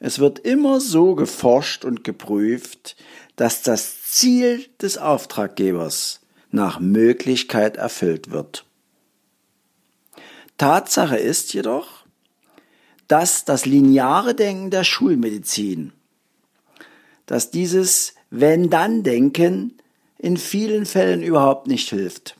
es 0.00 0.18
wird 0.18 0.38
immer 0.38 0.80
so 0.80 1.14
geforscht 1.14 1.84
und 1.84 2.04
geprüft, 2.04 2.96
dass 3.40 3.62
das 3.62 4.02
Ziel 4.02 4.66
des 4.82 4.98
Auftraggebers 4.98 6.20
nach 6.50 6.78
Möglichkeit 6.78 7.78
erfüllt 7.78 8.30
wird. 8.30 8.66
Tatsache 10.58 11.16
ist 11.16 11.54
jedoch, 11.54 12.04
dass 13.08 13.46
das 13.46 13.64
lineare 13.64 14.34
Denken 14.34 14.68
der 14.68 14.84
Schulmedizin, 14.84 15.92
dass 17.24 17.50
dieses 17.50 18.14
Wenn-Dann-Denken 18.28 19.78
in 20.18 20.36
vielen 20.36 20.84
Fällen 20.84 21.22
überhaupt 21.22 21.66
nicht 21.66 21.88
hilft. 21.88 22.36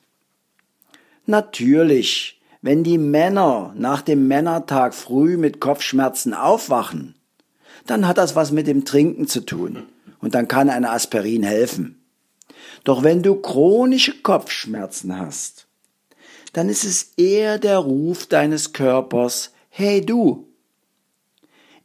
Natürlich, 1.25 2.43
wenn 2.61 2.85
die 2.85 2.99
Männer 2.99 3.73
nach 3.75 4.03
dem 4.03 4.29
Männertag 4.29 4.93
früh 4.93 5.39
mit 5.39 5.61
Kopfschmerzen 5.61 6.35
aufwachen, 6.35 7.15
dann 7.87 8.07
hat 8.07 8.19
das 8.19 8.37
was 8.37 8.53
mit 8.53 8.67
dem 8.67 8.85
Trinken 8.85 9.27
zu 9.27 9.41
tun 9.41 9.87
und 10.21 10.35
dann 10.35 10.49
kann 10.49 10.71
ein 10.71 10.85
Aspirin 10.85 11.43
helfen. 11.43 12.03
Doch 12.85 13.03
wenn 13.03 13.23
du 13.23 13.37
chronische 13.37 14.21
Kopfschmerzen 14.23 15.19
hast, 15.19 15.67
dann 16.53 16.69
ist 16.69 16.85
es 16.85 17.13
eher 17.17 17.59
der 17.59 17.79
Ruf 17.79 18.27
deines 18.27 18.73
Körpers, 18.73 19.53
hey 19.69 20.05
du, 20.05 20.49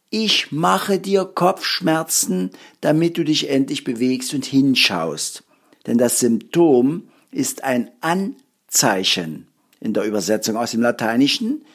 ich 0.09 0.51
mache 0.51 0.99
dir 0.99 1.25
Kopfschmerzen, 1.25 2.51
damit 2.81 3.17
du 3.17 3.23
dich 3.23 3.49
endlich 3.49 3.83
bewegst 3.83 4.33
und 4.33 4.45
hinschaust. 4.45 5.43
Denn 5.87 5.97
das 5.97 6.19
Symptom 6.19 7.09
ist 7.31 7.63
ein 7.63 7.91
Anzeichen 8.01 9.47
in 9.81 9.93
der 9.93 10.05
Übersetzung 10.05 10.55
aus 10.55 10.71
dem 10.71 10.81
Lateinischen 10.81 11.65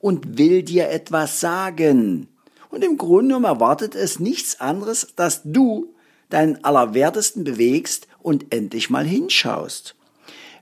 und 0.00 0.38
will 0.38 0.62
dir 0.62 0.90
etwas 0.90 1.40
sagen. 1.40 2.28
Und 2.68 2.84
im 2.84 2.98
Grunde 2.98 3.28
genommen 3.28 3.44
erwartet 3.44 3.94
es 3.94 4.18
nichts 4.18 4.60
anderes, 4.60 5.08
dass 5.14 5.42
du 5.44 5.93
deinen 6.34 6.64
Allerwertesten 6.64 7.44
bewegst 7.44 8.08
und 8.20 8.52
endlich 8.52 8.90
mal 8.90 9.04
hinschaust. 9.04 9.94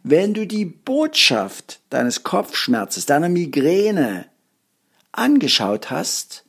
Wenn 0.03 0.35
du 0.35 0.47
die 0.47 0.65
Botschaft 0.65 1.81
deines 1.91 2.23
Kopfschmerzes, 2.23 3.07
deiner 3.07 3.29
Migräne 3.29 4.27
angeschaut 5.13 5.91
hast, 5.91 6.45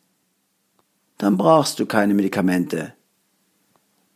dann 1.17 1.37
brauchst 1.37 1.79
du 1.79 1.85
keine 1.85 2.13
Medikamente. 2.13 2.93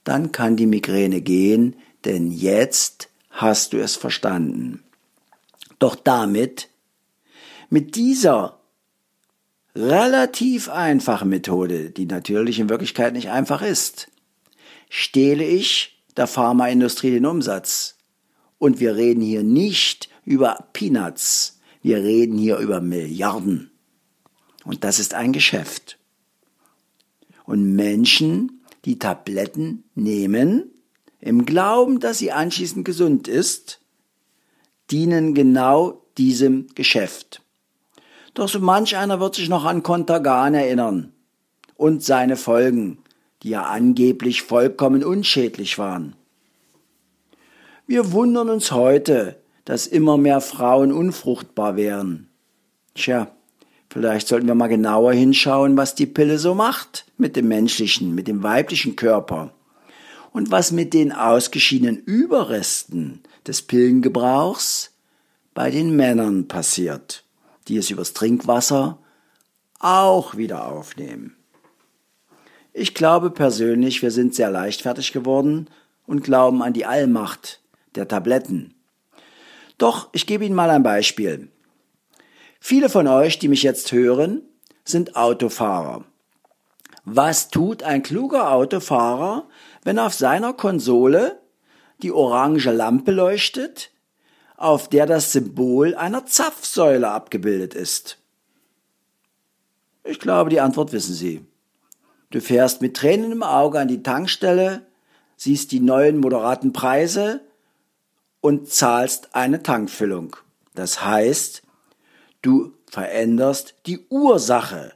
Dann 0.03 0.31
kann 0.31 0.57
die 0.57 0.65
Migräne 0.65 1.21
gehen, 1.21 1.75
denn 2.05 2.31
jetzt 2.31 3.09
hast 3.29 3.73
du 3.73 3.77
es 3.77 3.95
verstanden. 3.95 4.83
Doch 5.79 5.95
damit, 5.95 6.69
mit 7.69 7.95
dieser 7.95 8.59
relativ 9.75 10.69
einfachen 10.69 11.29
Methode, 11.29 11.91
die 11.91 12.07
natürlich 12.07 12.59
in 12.59 12.69
Wirklichkeit 12.69 13.13
nicht 13.13 13.29
einfach 13.29 13.61
ist, 13.61 14.07
stehle 14.89 15.45
ich 15.45 16.03
der 16.15 16.27
Pharmaindustrie 16.27 17.11
den 17.11 17.25
Umsatz. 17.25 17.97
Und 18.57 18.79
wir 18.79 18.95
reden 18.95 19.21
hier 19.21 19.43
nicht 19.43 20.09
über 20.25 20.67
Peanuts, 20.73 21.59
wir 21.81 21.97
reden 21.97 22.37
hier 22.37 22.57
über 22.57 22.81
Milliarden. 22.81 23.71
Und 24.65 24.83
das 24.83 24.99
ist 24.99 25.13
ein 25.13 25.31
Geschäft. 25.31 25.97
Und 27.45 27.75
Menschen, 27.75 28.63
die 28.83 28.99
Tabletten 28.99 29.83
nehmen, 29.95 30.71
im 31.19 31.45
Glauben, 31.45 31.99
dass 31.99 32.17
sie 32.17 32.31
anschließend 32.31 32.83
gesund 32.83 33.27
ist, 33.27 33.79
dienen 34.91 35.33
genau 35.33 36.03
diesem 36.17 36.67
Geschäft. 36.75 37.41
Doch 38.33 38.49
so 38.49 38.59
manch 38.59 38.97
einer 38.97 39.19
wird 39.19 39.35
sich 39.35 39.49
noch 39.49 39.65
an 39.65 39.83
Kontergan 39.83 40.53
erinnern 40.53 41.13
und 41.75 42.03
seine 42.03 42.37
Folgen, 42.37 42.99
die 43.43 43.49
ja 43.49 43.63
angeblich 43.63 44.41
vollkommen 44.41 45.03
unschädlich 45.03 45.77
waren. 45.77 46.15
Wir 47.85 48.11
wundern 48.11 48.49
uns 48.49 48.71
heute, 48.71 49.39
dass 49.63 49.87
immer 49.87 50.17
mehr 50.17 50.41
Frauen 50.41 50.91
unfruchtbar 50.91 51.75
wären. 51.75 52.29
Tja, 52.95 53.31
vielleicht 53.89 54.27
sollten 54.27 54.47
wir 54.47 54.55
mal 54.55 54.67
genauer 54.67 55.13
hinschauen, 55.13 55.77
was 55.77 55.95
die 55.95 56.05
Pille 56.05 56.39
so 56.39 56.53
macht 56.53 57.05
mit 57.17 57.35
dem 57.35 57.47
menschlichen, 57.47 58.13
mit 58.13 58.27
dem 58.27 58.43
weiblichen 58.43 58.95
Körper 58.95 59.53
und 60.33 60.51
was 60.51 60.71
mit 60.71 60.93
den 60.93 61.13
ausgeschiedenen 61.13 61.97
Überresten 61.97 63.21
des 63.45 63.61
Pillengebrauchs 63.61 64.91
bei 65.53 65.71
den 65.71 65.95
Männern 65.95 66.47
passiert, 66.49 67.23
die 67.67 67.77
es 67.77 67.89
übers 67.89 68.13
Trinkwasser 68.13 68.99
auch 69.79 70.35
wieder 70.35 70.67
aufnehmen. 70.67 71.36
Ich 72.79 72.93
glaube 72.93 73.31
persönlich, 73.31 74.03
wir 74.03 74.11
sind 74.11 74.35
sehr 74.35 74.51
leichtfertig 74.51 75.11
geworden 75.11 75.67
und 76.05 76.23
glauben 76.23 76.61
an 76.61 76.73
die 76.73 76.85
Allmacht 76.85 77.59
der 77.95 78.07
Tabletten. 78.07 78.75
Doch 79.79 80.09
ich 80.11 80.27
gebe 80.27 80.45
Ihnen 80.45 80.53
mal 80.53 80.69
ein 80.69 80.83
Beispiel. 80.83 81.49
Viele 82.59 82.89
von 82.89 83.07
euch, 83.07 83.39
die 83.39 83.47
mich 83.47 83.63
jetzt 83.63 83.91
hören, 83.91 84.43
sind 84.85 85.15
Autofahrer. 85.15 86.05
Was 87.03 87.49
tut 87.49 87.81
ein 87.81 88.03
kluger 88.03 88.51
Autofahrer, 88.51 89.49
wenn 89.83 89.97
auf 89.97 90.13
seiner 90.13 90.53
Konsole 90.53 91.39
die 92.03 92.11
orange 92.11 92.69
Lampe 92.69 93.09
leuchtet, 93.09 93.89
auf 94.55 94.87
der 94.87 95.07
das 95.07 95.31
Symbol 95.31 95.95
einer 95.95 96.27
Zapfsäule 96.27 97.09
abgebildet 97.09 97.73
ist? 97.73 98.19
Ich 100.03 100.19
glaube, 100.19 100.51
die 100.51 100.61
Antwort 100.61 100.91
wissen 100.91 101.15
Sie. 101.15 101.43
Du 102.29 102.41
fährst 102.41 102.81
mit 102.81 102.97
Tränen 102.97 103.31
im 103.31 103.43
Auge 103.43 103.79
an 103.79 103.87
die 103.87 104.03
Tankstelle, 104.03 104.85
siehst 105.37 105.71
die 105.71 105.79
neuen 105.79 106.17
moderaten 106.17 106.73
Preise 106.73 107.41
und 108.41 108.69
zahlst 108.69 109.33
eine 109.33 109.63
Tankfüllung. 109.63 110.35
Das 110.75 111.03
heißt, 111.03 111.61
du 112.41 112.73
veränderst 112.89 113.75
die 113.85 113.99
Ursache 114.09 114.93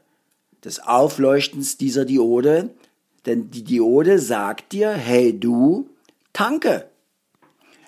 des 0.64 0.80
Aufleuchtens 0.80 1.78
dieser 1.78 2.06
Diode, 2.06 2.70
denn 3.26 3.50
die 3.50 3.64
Diode 3.64 4.20
sagt 4.20 4.74
dir, 4.74 4.92
hey 4.92 5.40
du, 5.40 5.90
tanke. 6.34 6.90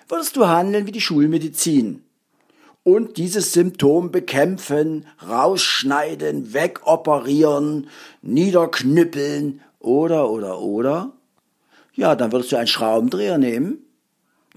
Würdest 0.07 0.35
du 0.37 0.47
handeln 0.47 0.87
wie 0.87 0.91
die 0.91 1.01
Schulmedizin 1.01 2.03
und 2.83 3.17
dieses 3.17 3.53
Symptom 3.53 4.11
bekämpfen, 4.11 5.05
rausschneiden, 5.27 6.53
wegoperieren, 6.53 7.87
niederknüppeln 8.21 9.61
oder 9.79 10.29
oder 10.29 10.59
oder, 10.59 11.13
ja, 11.93 12.15
dann 12.15 12.31
würdest 12.31 12.51
du 12.51 12.57
einen 12.57 12.67
Schraubendreher 12.67 13.37
nehmen 13.37 13.83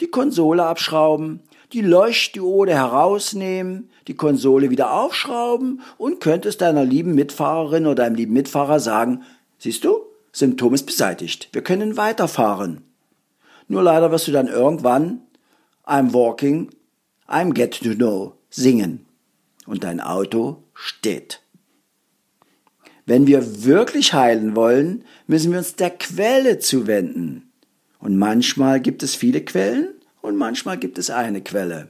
die 0.00 0.08
Konsole 0.08 0.64
abschrauben, 0.64 1.40
die 1.72 1.80
Leuchtdiode 1.80 2.74
herausnehmen, 2.74 3.90
die 4.08 4.14
Konsole 4.14 4.70
wieder 4.70 4.92
aufschrauben 4.92 5.80
und 5.98 6.20
könntest 6.20 6.60
deiner 6.60 6.84
lieben 6.84 7.14
Mitfahrerin 7.14 7.86
oder 7.86 8.04
deinem 8.04 8.14
lieben 8.14 8.34
Mitfahrer 8.34 8.78
sagen, 8.78 9.22
siehst 9.58 9.84
du, 9.84 10.00
Symptom 10.32 10.74
ist 10.74 10.84
beseitigt, 10.84 11.48
wir 11.52 11.62
können 11.62 11.96
weiterfahren. 11.96 12.82
Nur 13.68 13.82
leider 13.82 14.12
wirst 14.12 14.28
du 14.28 14.32
dann 14.32 14.48
irgendwann 14.48 15.22
I'm 15.86 16.12
walking, 16.12 16.70
I'm 17.28 17.52
get 17.52 17.80
to 17.82 17.94
know 17.94 18.34
singen 18.50 19.06
und 19.66 19.84
dein 19.84 20.00
Auto 20.00 20.62
steht. 20.74 21.42
Wenn 23.04 23.26
wir 23.26 23.64
wirklich 23.64 24.14
heilen 24.14 24.56
wollen, 24.56 25.04
müssen 25.26 25.52
wir 25.52 25.58
uns 25.58 25.76
der 25.76 25.90
Quelle 25.90 26.58
zuwenden. 26.58 27.52
Und 28.00 28.16
manchmal 28.16 28.80
gibt 28.80 29.02
es 29.02 29.14
viele 29.14 29.44
Quellen 29.44 29.94
und 30.22 30.36
manchmal 30.36 30.76
gibt 30.78 30.98
es 30.98 31.10
eine 31.10 31.40
Quelle. 31.40 31.88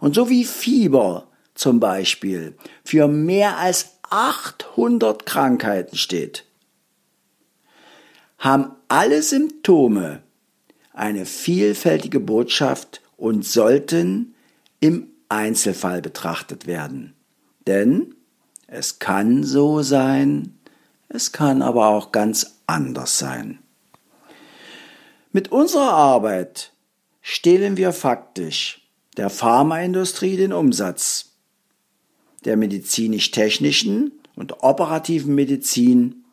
Und 0.00 0.14
so 0.14 0.28
wie 0.28 0.44
Fieber 0.44 1.28
zum 1.54 1.78
Beispiel 1.78 2.56
für 2.84 3.06
mehr 3.08 3.58
als 3.58 3.98
800 4.10 5.24
Krankheiten 5.24 5.96
steht, 5.96 6.44
haben 8.38 8.72
alle 8.88 9.22
Symptome 9.22 10.22
eine 10.92 11.26
vielfältige 11.26 12.18
Botschaft 12.18 13.01
und 13.22 13.44
sollten 13.44 14.34
im 14.80 15.06
Einzelfall 15.28 16.02
betrachtet 16.02 16.66
werden. 16.66 17.14
Denn 17.68 18.16
es 18.66 18.98
kann 18.98 19.44
so 19.44 19.82
sein, 19.82 20.58
es 21.08 21.30
kann 21.30 21.62
aber 21.62 21.86
auch 21.86 22.10
ganz 22.10 22.58
anders 22.66 23.18
sein. 23.18 23.60
Mit 25.30 25.52
unserer 25.52 25.92
Arbeit 25.92 26.72
stehlen 27.20 27.76
wir 27.76 27.92
faktisch 27.92 28.88
der 29.16 29.30
Pharmaindustrie 29.30 30.36
den 30.36 30.52
Umsatz, 30.52 31.36
der 32.44 32.56
medizinisch-technischen 32.56 34.10
und 34.34 34.64
operativen 34.64 35.36
Medizin 35.36 36.24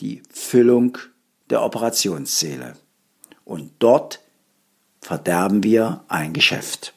die 0.00 0.24
Füllung 0.28 0.98
der 1.50 1.62
Operationssäle. 1.62 2.74
Und 3.44 3.70
dort 3.78 4.21
verderben 5.02 5.62
wir 5.62 6.04
ein 6.08 6.32
Geschäft. 6.32 6.94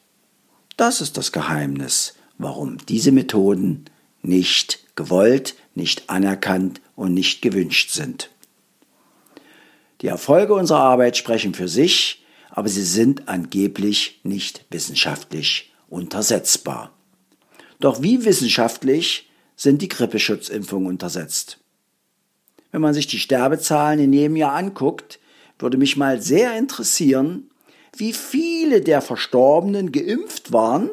Das 0.77 1.01
ist 1.01 1.17
das 1.17 1.33
Geheimnis, 1.33 2.13
warum 2.37 2.77
diese 2.85 3.11
Methoden 3.11 3.85
nicht 4.21 4.95
gewollt, 4.95 5.55
nicht 5.73 6.09
anerkannt 6.09 6.79
und 6.95 7.13
nicht 7.13 7.41
gewünscht 7.41 7.91
sind. 7.91 8.29
Die 10.01 10.07
Erfolge 10.07 10.53
unserer 10.53 10.81
Arbeit 10.81 11.17
sprechen 11.17 11.53
für 11.53 11.67
sich, 11.67 12.23
aber 12.51 12.69
sie 12.69 12.83
sind 12.83 13.27
angeblich 13.27 14.19
nicht 14.23 14.65
wissenschaftlich 14.69 15.73
untersetzbar. 15.89 16.93
Doch 17.79 18.01
wie 18.01 18.23
wissenschaftlich 18.23 19.29
sind 19.55 19.81
die 19.81 19.89
Grippeschutzimpfungen 19.89 20.87
untersetzt? 20.87 21.59
Wenn 22.71 22.81
man 22.81 22.93
sich 22.93 23.07
die 23.07 23.19
Sterbezahlen 23.19 23.99
in 23.99 24.13
jedem 24.13 24.35
Jahr 24.35 24.53
anguckt, 24.53 25.19
würde 25.57 25.77
mich 25.77 25.97
mal 25.97 26.21
sehr 26.21 26.57
interessieren, 26.57 27.49
wie 27.99 28.13
viele 28.13 28.81
der 28.81 29.01
Verstorbenen 29.01 29.91
geimpft 29.91 30.51
waren 30.51 30.89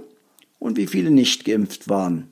und 0.58 0.76
wie 0.76 0.86
viele 0.86 1.10
nicht 1.10 1.44
geimpft 1.44 1.88
waren. 1.88 2.28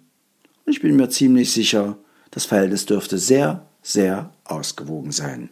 Und 0.65 0.73
ich 0.73 0.81
bin 0.81 0.97
mir 0.97 1.09
ziemlich 1.09 1.53
sicher, 1.53 1.97
das 2.31 2.45
Verhältnis 2.45 2.87
dürfte 2.87 3.19
sehr, 3.19 3.67
sehr 3.83 4.33
ausgewogen 4.45 5.13
sein. 5.13 5.51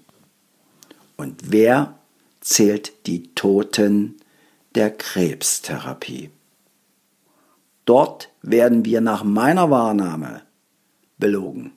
Und 1.16 1.50
wer 1.50 1.98
zählt 2.40 3.06
die 3.06 3.34
Toten 3.34 4.16
der 4.74 4.90
Krebstherapie? 4.90 6.30
Dort 7.84 8.30
werden 8.42 8.84
wir 8.84 9.00
nach 9.00 9.24
meiner 9.24 9.70
Wahrnahme 9.70 10.42
belogen. 11.18 11.72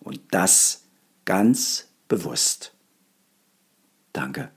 Und 0.00 0.20
das 0.30 0.84
ganz 1.24 1.88
bewusst. 2.08 2.72
Danke. 4.12 4.50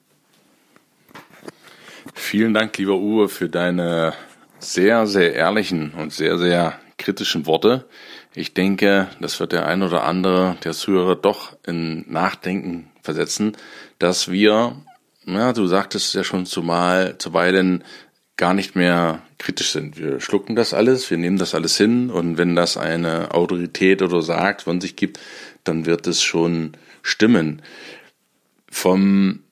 Vielen 2.14 2.54
Dank, 2.54 2.78
lieber 2.78 2.98
Uwe, 2.98 3.30
für 3.30 3.50
deine 3.50 4.14
sehr, 4.60 5.08
sehr 5.08 5.34
ehrlichen 5.34 5.94
und 5.94 6.14
sehr, 6.14 6.38
sehr 6.38 6.80
kritischen 6.98 7.46
Worte. 7.46 7.86
Ich 8.34 8.54
denke, 8.54 9.08
das 9.20 9.40
wird 9.40 9.52
der 9.54 9.66
ein 9.66 9.82
oder 9.82 10.04
andere 10.04 10.58
der 10.64 10.74
Zuhörer 10.74 11.16
doch 11.16 11.58
in 11.66 12.10
Nachdenken 12.12 12.92
versetzen, 13.02 13.58
dass 14.00 14.30
wir, 14.30 14.76
ja, 15.26 15.54
du 15.54 15.68
sagtest 15.68 16.14
ja 16.14 16.24
schon 16.24 16.46
zumal, 16.46 17.18
zuweilen 17.18 17.84
gar 18.38 18.54
nicht 18.54 18.76
mehr 18.76 19.22
kritisch 19.38 19.72
sind. 19.72 19.98
Wir 19.98 20.20
schlucken 20.20 20.56
das 20.56 20.74
alles, 20.74 21.10
wir 21.10 21.18
nehmen 21.18 21.38
das 21.38 21.56
alles 21.56 21.78
hin 21.78 22.10
und 22.10 22.38
wenn 22.38 22.56
das 22.56 22.78
eine 22.78 23.34
Autorität 23.34 24.02
oder 24.02 24.22
sagt 24.22 24.64
von 24.64 24.82
sich 24.82 24.96
gibt, 24.96 25.20
dann 25.64 25.86
wird 25.86 26.08
es 26.08 26.24
schon 26.24 26.74
stimmen. 27.02 27.62
Vom, 28.70 29.44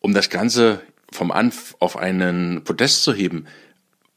um 0.00 0.14
das 0.14 0.30
Ganze 0.30 0.80
vom 1.12 1.30
Anf 1.30 1.76
auf 1.78 1.96
einen 1.96 2.64
Podest 2.64 3.02
zu 3.02 3.12
heben, 3.12 3.46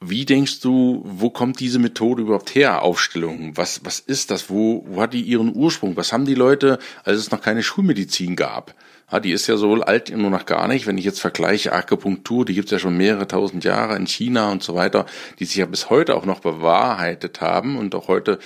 wie 0.03 0.25
denkst 0.25 0.61
du, 0.61 1.03
wo 1.05 1.29
kommt 1.29 1.59
diese 1.59 1.77
Methode 1.77 2.23
überhaupt 2.23 2.55
her, 2.55 2.81
Aufstellung? 2.81 3.55
Was, 3.55 3.85
was 3.85 3.99
ist 3.99 4.31
das? 4.31 4.49
Wo, 4.49 4.83
wo 4.87 4.99
hat 4.99 5.13
die 5.13 5.21
ihren 5.21 5.55
Ursprung? 5.55 5.95
Was 5.95 6.11
haben 6.11 6.25
die 6.25 6.33
Leute, 6.33 6.79
als 7.03 7.19
es 7.19 7.29
noch 7.29 7.39
keine 7.39 7.61
Schulmedizin 7.61 8.35
gab? 8.35 8.73
Ja, 9.11 9.19
die 9.19 9.31
ist 9.31 9.45
ja 9.45 9.57
so 9.57 9.73
alt 9.75 10.09
nur 10.15 10.31
noch 10.31 10.47
gar 10.47 10.67
nicht. 10.67 10.87
Wenn 10.87 10.97
ich 10.97 11.05
jetzt 11.05 11.21
vergleiche 11.21 11.71
Akupunktur, 11.71 12.45
die 12.45 12.55
gibt's 12.55 12.71
ja 12.71 12.79
schon 12.79 12.97
mehrere 12.97 13.27
tausend 13.27 13.63
Jahre 13.63 13.95
in 13.95 14.07
China 14.07 14.51
und 14.51 14.63
so 14.63 14.73
weiter, 14.73 15.05
die 15.37 15.45
sich 15.45 15.57
ja 15.57 15.67
bis 15.67 15.91
heute 15.91 16.15
auch 16.15 16.25
noch 16.25 16.39
bewahrheitet 16.39 17.39
haben 17.39 17.77
und 17.77 17.93
auch 17.93 18.07
heute 18.07 18.39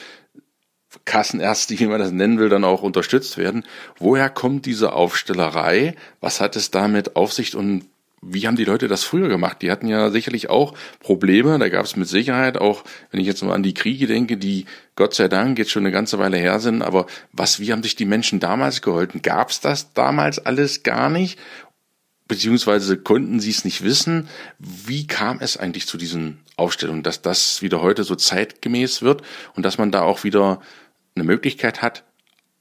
Kassenärzte, 1.05 1.79
wie 1.79 1.87
man 1.87 1.99
das 1.99 2.11
nennen 2.11 2.37
will, 2.37 2.49
dann 2.49 2.65
auch 2.65 2.81
unterstützt 2.81 3.37
werden. 3.37 3.63
Woher 3.97 4.29
kommt 4.29 4.65
diese 4.65 4.91
Aufstellerei? 4.91 5.95
Was 6.19 6.41
hat 6.41 6.57
es 6.57 6.69
damit 6.69 7.15
auf 7.15 7.31
sich 7.31 7.55
und 7.55 7.85
wie 8.27 8.47
haben 8.47 8.55
die 8.55 8.65
Leute 8.65 8.87
das 8.87 9.03
früher 9.03 9.27
gemacht? 9.27 9.61
Die 9.61 9.69
hatten 9.69 9.87
ja 9.87 10.09
sicherlich 10.09 10.49
auch 10.49 10.73
Probleme. 10.99 11.59
Da 11.59 11.69
gab 11.69 11.85
es 11.85 11.95
mit 11.95 12.07
Sicherheit 12.07 12.57
auch, 12.57 12.83
wenn 13.11 13.19
ich 13.19 13.27
jetzt 13.27 13.43
mal 13.43 13.53
an 13.53 13.63
die 13.63 13.75
Kriege 13.75 14.07
denke, 14.07 14.37
die 14.37 14.65
Gott 14.95 15.13
sei 15.13 15.27
Dank 15.27 15.59
jetzt 15.59 15.71
schon 15.71 15.83
eine 15.83 15.91
ganze 15.91 16.17
Weile 16.17 16.37
her 16.37 16.59
sind. 16.59 16.81
Aber 16.81 17.05
was, 17.31 17.59
wie 17.59 17.71
haben 17.71 17.83
sich 17.83 17.95
die 17.95 18.05
Menschen 18.05 18.39
damals 18.39 18.81
geholfen? 18.81 19.21
Gab 19.21 19.51
es 19.51 19.59
das 19.59 19.93
damals 19.93 20.39
alles 20.39 20.81
gar 20.81 21.09
nicht? 21.09 21.39
Beziehungsweise 22.27 22.97
konnten 22.97 23.39
sie 23.39 23.51
es 23.51 23.63
nicht 23.63 23.83
wissen? 23.83 24.27
Wie 24.57 25.05
kam 25.05 25.39
es 25.39 25.57
eigentlich 25.57 25.85
zu 25.85 25.97
diesen 25.97 26.39
Aufstellungen, 26.55 27.03
dass 27.03 27.21
das 27.21 27.61
wieder 27.61 27.81
heute 27.81 28.03
so 28.03 28.15
zeitgemäß 28.15 29.03
wird 29.03 29.21
und 29.55 29.63
dass 29.63 29.77
man 29.77 29.91
da 29.91 30.01
auch 30.01 30.23
wieder 30.23 30.61
eine 31.15 31.25
Möglichkeit 31.25 31.83
hat, 31.83 32.03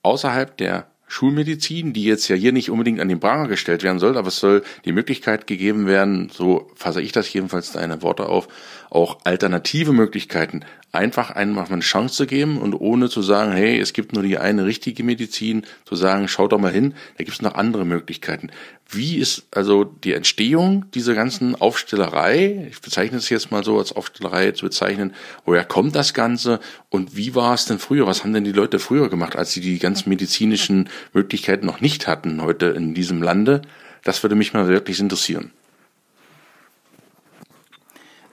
außerhalb 0.03 0.55
der 0.59 0.93
Schulmedizin, 1.14 1.92
die 1.92 2.03
jetzt 2.03 2.27
ja 2.27 2.35
hier 2.35 2.50
nicht 2.50 2.70
unbedingt 2.70 2.98
an 2.98 3.09
den 3.09 3.20
Pranger 3.20 3.46
gestellt 3.46 3.85
werden 3.85 4.00
soll, 4.00 4.18
aber 4.18 4.27
es 4.27 4.38
soll 4.38 4.64
die 4.85 4.90
Möglichkeit 4.90 5.46
gegeben 5.46 5.87
werden, 5.87 6.29
so 6.33 6.68
fasse 6.74 7.00
ich 7.00 7.12
das 7.12 7.33
jedenfalls 7.33 7.70
deine 7.70 8.03
Worte 8.03 8.27
auf, 8.27 8.48
auch 8.94 9.18
alternative 9.24 9.92
Möglichkeiten 9.92 10.64
einfach 10.94 11.30
einfach 11.30 11.70
eine 11.70 11.80
Chance 11.80 12.14
zu 12.14 12.26
geben 12.26 12.59
und 12.59 12.74
ohne 12.74 13.09
zu 13.09 13.20
sagen, 13.20 13.52
hey, 13.52 13.80
es 13.80 13.92
gibt 13.92 14.12
nur 14.12 14.22
die 14.22 14.38
eine 14.38 14.64
richtige 14.64 15.02
Medizin, 15.02 15.64
zu 15.85 15.96
sagen, 15.96 16.28
schaut 16.28 16.52
doch 16.52 16.61
mal 16.61 16.70
hin, 16.70 16.94
da 17.18 17.24
gibt 17.24 17.37
es 17.37 17.42
noch 17.42 17.57
andere 17.57 17.85
Möglichkeiten. 17.85 18.50
Wie 18.88 19.16
ist 19.16 19.46
also 19.50 19.83
die 19.83 20.12
Entstehung 20.12 20.85
dieser 20.94 21.14
ganzen 21.14 21.61
Aufstellerei, 21.61 22.68
ich 22.70 22.80
bezeichne 22.80 23.18
es 23.18 23.28
jetzt 23.28 23.50
mal 23.50 23.64
so 23.64 23.78
als 23.78 23.92
Aufstellerei 23.92 24.52
zu 24.52 24.66
bezeichnen, 24.66 25.14
woher 25.44 25.64
kommt 25.64 25.96
das 25.96 26.14
Ganze 26.14 26.61
und 26.90 27.16
wie 27.16 27.35
war 27.35 27.54
es 27.54 27.64
denn 27.64 27.80
früher, 27.80 28.07
was 28.07 28.22
haben 28.22 28.33
denn 28.33 28.44
die 28.44 28.52
Leute 28.52 28.78
früher 28.78 29.11
gemacht, 29.11 29.35
als 29.35 29.52
sie 29.52 29.61
die 29.61 29.80
ganzen 29.80 30.09
medizinischen 30.09 30.88
Möglichkeiten 31.12 31.66
noch 31.66 31.80
nicht 31.80 32.07
hatten 32.07 32.40
heute 32.40 32.66
in 32.66 32.94
diesem 32.94 33.20
Lande? 33.20 33.62
Das 34.04 34.22
würde 34.22 34.37
mich 34.37 34.52
mal 34.52 34.68
wirklich 34.68 35.00
interessieren. 35.00 35.50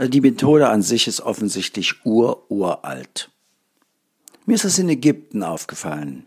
Also 0.01 0.09
die 0.09 0.21
Methode 0.21 0.67
an 0.67 0.81
sich 0.81 1.07
ist 1.07 1.21
offensichtlich 1.21 2.03
ur-uralt. 2.03 3.29
Mir 4.47 4.55
ist 4.55 4.65
das 4.65 4.79
in 4.79 4.89
Ägypten 4.89 5.43
aufgefallen. 5.43 6.25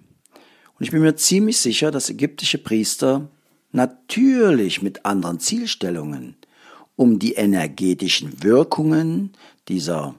Und 0.78 0.84
ich 0.84 0.92
bin 0.92 1.00
mir 1.00 1.16
ziemlich 1.16 1.58
sicher, 1.58 1.90
dass 1.90 2.08
ägyptische 2.08 2.58
Priester 2.58 3.28
natürlich 3.72 4.80
mit 4.80 5.04
anderen 5.04 5.40
Zielstellungen, 5.40 6.37
um 6.94 7.18
die 7.18 7.32
energetischen 7.32 8.44
Wirkungen 8.44 9.32
dieser 9.66 10.14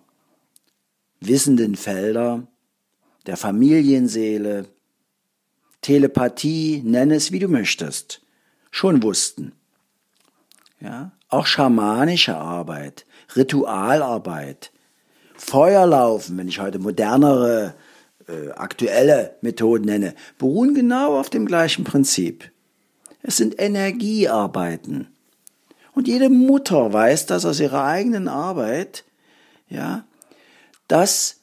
wissenden 1.22 1.78
Felder, 1.78 2.46
der 3.26 3.38
Familienseele, 3.38 4.66
Telepathie, 5.80 6.82
nenne 6.84 7.16
es 7.16 7.32
wie 7.32 7.40
du 7.40 7.48
möchtest, 7.48 8.22
schon 8.70 9.02
wussten. 9.02 9.54
Ja, 10.82 11.14
auch 11.30 11.46
schamanische 11.46 12.36
Arbeit, 12.36 13.06
Ritualarbeit, 13.36 14.72
Feuerlaufen, 15.38 16.38
wenn 16.38 16.48
ich 16.48 16.60
heute 16.60 16.80
modernere, 16.80 17.76
äh, 18.28 18.52
aktuelle 18.52 19.36
Methoden 19.42 19.86
nenne, 19.86 20.16
beruhen 20.38 20.74
genau 20.74 21.20
auf 21.20 21.30
dem 21.30 21.46
gleichen 21.46 21.84
Prinzip. 21.84 22.52
Es 23.22 23.38
sind 23.38 23.60
Energiearbeiten. 23.60 25.08
Und 25.94 26.08
jede 26.08 26.30
Mutter 26.30 26.92
weiß 26.92 27.26
das 27.26 27.46
aus 27.46 27.60
ihrer 27.60 27.84
eigenen 27.84 28.28
Arbeit, 28.28 29.04
ja, 29.70 30.06
dass 30.88 31.38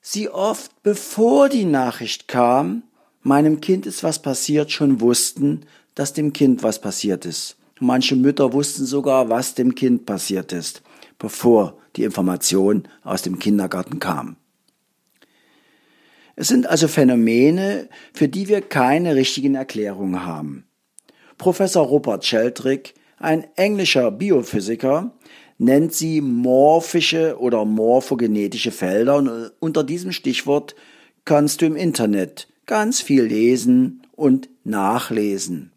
sie 0.00 0.28
oft, 0.28 0.82
bevor 0.82 1.48
die 1.48 1.64
Nachricht 1.64 2.28
kam, 2.28 2.82
meinem 3.22 3.60
Kind 3.60 3.86
ist 3.86 4.02
was 4.02 4.20
passiert, 4.20 4.70
schon 4.70 5.00
wussten, 5.00 5.66
dass 5.94 6.12
dem 6.12 6.32
Kind 6.32 6.62
was 6.62 6.80
passiert 6.80 7.26
ist. 7.26 7.56
Manche 7.80 8.16
Mütter 8.16 8.52
wussten 8.52 8.84
sogar, 8.86 9.28
was 9.28 9.54
dem 9.54 9.74
Kind 9.74 10.06
passiert 10.06 10.52
ist 10.52 10.82
bevor 11.18 11.78
die 11.96 12.04
Information 12.04 12.88
aus 13.02 13.22
dem 13.22 13.38
Kindergarten 13.38 13.98
kam. 13.98 14.36
Es 16.36 16.48
sind 16.48 16.68
also 16.68 16.86
Phänomene, 16.86 17.88
für 18.12 18.28
die 18.28 18.48
wir 18.48 18.60
keine 18.60 19.16
richtigen 19.16 19.56
Erklärungen 19.56 20.24
haben. 20.24 20.68
Professor 21.36 21.84
Rupert 21.84 22.24
Sheldrake, 22.24 22.92
ein 23.18 23.44
englischer 23.56 24.12
Biophysiker, 24.12 25.12
nennt 25.58 25.92
sie 25.92 26.20
morphische 26.20 27.38
oder 27.38 27.64
morphogenetische 27.64 28.70
Felder 28.70 29.16
und 29.16 29.50
unter 29.58 29.82
diesem 29.82 30.12
Stichwort 30.12 30.76
kannst 31.24 31.60
du 31.60 31.66
im 31.66 31.74
Internet 31.74 32.48
ganz 32.66 33.00
viel 33.00 33.24
lesen 33.24 34.02
und 34.12 34.48
nachlesen. 34.62 35.72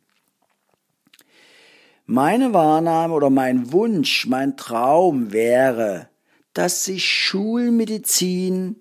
Meine 2.05 2.53
Wahrnahme 2.53 3.13
oder 3.13 3.29
mein 3.29 3.71
Wunsch, 3.71 4.27
mein 4.27 4.57
Traum 4.57 5.31
wäre, 5.31 6.09
dass 6.53 6.83
sich 6.85 7.05
Schulmedizin 7.05 8.75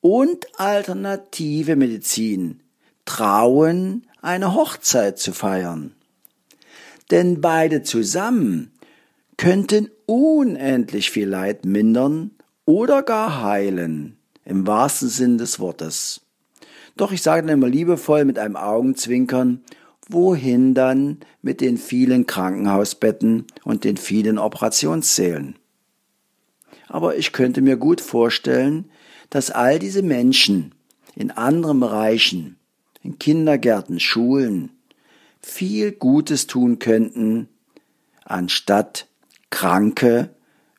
und 0.00 0.46
alternative 0.58 1.76
Medizin 1.76 2.60
trauen, 3.04 4.06
eine 4.20 4.54
Hochzeit 4.54 5.18
zu 5.18 5.32
feiern. 5.32 5.94
Denn 7.10 7.40
beide 7.40 7.82
zusammen 7.82 8.72
könnten 9.36 9.90
unendlich 10.06 11.10
viel 11.10 11.28
Leid 11.28 11.64
mindern 11.64 12.32
oder 12.64 13.02
gar 13.02 13.42
heilen, 13.42 14.18
im 14.44 14.66
wahrsten 14.66 15.08
Sinn 15.08 15.38
des 15.38 15.58
Wortes. 15.58 16.20
Doch 16.96 17.12
ich 17.12 17.22
sage 17.22 17.46
dann 17.46 17.56
immer 17.56 17.68
liebevoll 17.68 18.24
mit 18.24 18.38
einem 18.38 18.56
Augenzwinkern, 18.56 19.62
wohin 20.08 20.74
dann 20.74 21.18
mit 21.42 21.60
den 21.60 21.76
vielen 21.76 22.26
Krankenhausbetten 22.26 23.46
und 23.64 23.84
den 23.84 23.96
vielen 23.96 24.38
Operationssälen? 24.38 25.56
Aber 26.88 27.16
ich 27.16 27.32
könnte 27.32 27.60
mir 27.60 27.76
gut 27.76 28.00
vorstellen, 28.00 28.90
dass 29.30 29.50
all 29.50 29.78
diese 29.78 30.02
Menschen 30.02 30.74
in 31.14 31.30
anderen 31.30 31.80
Bereichen, 31.80 32.56
in 33.02 33.18
Kindergärten, 33.18 34.00
Schulen, 34.00 34.70
viel 35.40 35.92
Gutes 35.92 36.46
tun 36.46 36.78
könnten, 36.78 37.48
anstatt 38.24 39.06
Kranke 39.50 40.30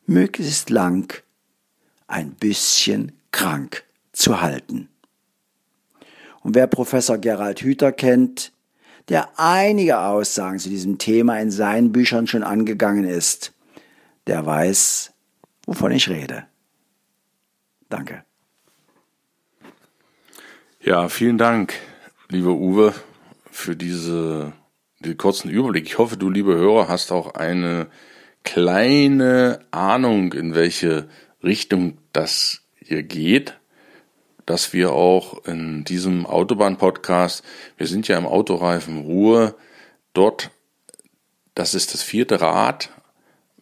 möglichst 0.06 0.70
lang 0.70 1.22
ein 2.08 2.32
bisschen 2.32 3.12
krank 3.30 3.84
zu 4.12 4.40
halten. 4.40 4.88
Und 6.42 6.54
wer 6.54 6.66
Professor 6.66 7.18
Gerald 7.18 7.60
Hüther 7.60 7.92
kennt, 7.92 8.52
der 9.10 9.38
einige 9.38 9.98
Aussagen 9.98 10.58
zu 10.60 10.68
diesem 10.68 10.96
Thema 10.96 11.38
in 11.40 11.50
seinen 11.50 11.92
Büchern 11.92 12.28
schon 12.28 12.44
angegangen 12.44 13.04
ist, 13.04 13.52
der 14.28 14.46
weiß, 14.46 15.12
wovon 15.66 15.90
ich 15.90 16.08
rede. 16.08 16.44
Danke. 17.88 18.24
Ja, 20.80 21.08
vielen 21.08 21.38
Dank, 21.38 21.74
lieber 22.28 22.52
Uwe, 22.52 22.94
für 23.50 23.74
diese, 23.74 24.52
den 25.00 25.18
kurzen 25.18 25.50
Überblick. 25.50 25.86
Ich 25.86 25.98
hoffe, 25.98 26.16
du, 26.16 26.30
liebe 26.30 26.54
Hörer, 26.54 26.88
hast 26.88 27.10
auch 27.10 27.34
eine 27.34 27.88
kleine 28.44 29.66
Ahnung, 29.72 30.32
in 30.32 30.54
welche 30.54 31.08
Richtung 31.42 31.98
das 32.12 32.62
hier 32.78 33.02
geht 33.02 33.59
dass 34.50 34.72
wir 34.72 34.90
auch 34.90 35.44
in 35.44 35.84
diesem 35.84 36.26
Autobahn-Podcast, 36.26 37.44
wir 37.76 37.86
sind 37.86 38.08
ja 38.08 38.18
im 38.18 38.26
Autoreifen 38.26 39.02
Ruhe, 39.02 39.54
dort, 40.12 40.50
das 41.54 41.72
ist 41.76 41.94
das 41.94 42.02
vierte 42.02 42.40
Rad, 42.40 42.90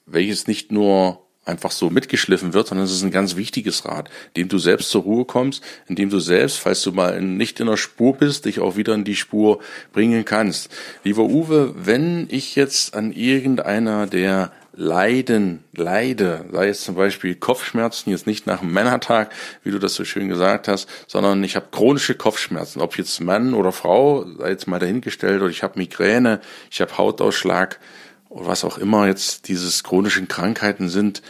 welches 0.07 0.46
nicht 0.46 0.72
nur 0.72 1.27
einfach 1.44 1.72
so 1.72 1.90
mitgeschliffen 1.90 2.55
wird, 2.55 2.68
sondern 2.68 2.87
es 2.87 2.92
ist 2.92 3.03
ein 3.03 3.11
ganz 3.11 3.37
wichtiges 3.37 3.85
Rad, 3.85 4.09
dem 4.38 4.48
du 4.48 4.57
selbst 4.57 4.88
zur 4.88 5.03
Ruhe 5.03 5.27
kommst, 5.27 5.62
indem 5.88 6.09
du 6.09 6.20
selbst, 6.20 6.59
falls 6.59 6.81
du 6.81 6.92
mal 6.92 7.20
nicht 7.20 7.61
in 7.61 7.66
der 7.66 7.77
Spur 7.77 8.14
bist, 8.14 8.46
dich 8.46 8.59
auch 8.61 8.77
wieder 8.77 8.94
in 8.94 9.05
die 9.05 9.16
Spur 9.16 9.59
bringen 9.92 10.24
kannst. 10.24 10.70
Lieber 11.05 11.24
Uwe, 11.24 11.74
wenn 11.77 12.29
ich 12.31 12.57
jetzt 12.57 12.94
an 12.94 13.12
irgendeiner 13.12 14.07
der 14.07 14.53
Leiden, 14.81 15.64
Leide, 15.75 16.45
sei 16.53 16.69
es 16.69 16.83
zum 16.83 16.95
Beispiel 16.95 17.35
Kopfschmerzen, 17.35 18.11
jetzt 18.11 18.29
nicht 18.29 18.47
nach 18.47 18.61
dem 18.61 18.73
Männertag, 18.73 19.33
wie 19.64 19.73
du 19.73 19.81
das 19.81 19.95
so 19.95 20.05
schön 20.05 20.29
gesagt 20.29 20.69
hast, 20.69 20.88
sondern 21.09 21.43
ich 21.43 21.57
habe 21.57 21.67
chronische 21.73 22.14
Kopfschmerzen, 22.14 22.81
ob 22.81 22.97
jetzt 22.97 23.21
Mann 23.21 23.55
oder 23.55 23.73
Frau, 23.73 24.25
sei 24.38 24.51
jetzt 24.51 24.69
mal 24.69 24.79
dahingestellt, 24.79 25.43
oder 25.43 25.51
ich 25.51 25.64
habe 25.64 25.81
Migräne, 25.81 26.41
ich 26.71 26.81
habe 26.81 26.97
Hautausschlag, 26.97 27.81
oder 28.29 28.47
was 28.47 28.62
auch 28.62 28.79
immer 28.79 29.09
jetzt 29.09 29.49
diese 29.49 29.83
chronischen 29.83 30.29
Krankheiten 30.29 30.88
sind, 30.88 31.23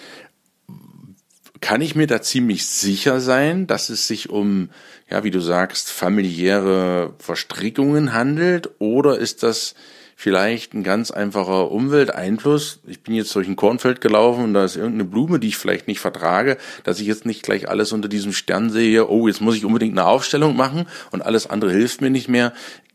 kann 1.62 1.80
ich 1.80 1.94
mir 1.94 2.06
da 2.06 2.20
ziemlich 2.20 2.66
sicher 2.66 3.18
sein, 3.18 3.66
dass 3.66 3.88
es 3.88 4.06
sich 4.06 4.28
um, 4.28 4.68
ja, 5.10 5.24
wie 5.24 5.30
du 5.30 5.40
sagst, 5.40 5.88
familiäre 5.88 7.14
Verstrickungen 7.18 8.12
handelt? 8.12 8.68
Oder 8.78 9.18
ist 9.18 9.42
das 9.42 9.74
vielleicht 10.20 10.74
ein 10.74 10.82
ganz 10.82 11.12
einfacher 11.12 11.70
Umwelteinfluss? 11.70 12.80
Ich 12.88 13.04
bin 13.04 13.14
jetzt 13.14 13.32
durch 13.36 13.46
ein 13.46 13.54
Kornfeld 13.54 14.00
gelaufen 14.00 14.42
und 14.42 14.52
da 14.52 14.64
ist 14.64 14.74
irgendeine 14.74 15.04
Blume, 15.04 15.38
die 15.38 15.46
ich 15.46 15.56
vielleicht 15.56 15.86
nicht 15.86 16.00
vertrage, 16.00 16.58
dass 16.82 16.98
ich 16.98 17.06
jetzt 17.06 17.24
nicht 17.24 17.44
gleich 17.44 17.68
alles 17.68 17.92
unter 17.92 18.08
diesem 18.08 18.32
Stern 18.32 18.68
sehe, 18.68 19.08
oh, 19.08 19.28
jetzt 19.28 19.40
muss 19.40 19.54
ich 19.54 19.64
unbedingt 19.64 19.96
eine 19.96 20.08
Aufstellung 20.08 20.56
machen 20.56 20.86
und 21.12 21.22
alles 21.22 21.48
andere 21.48 21.70
hilft 21.70 22.00
mir 22.00 22.10
nicht 22.10 22.28
mehr. 22.28 22.52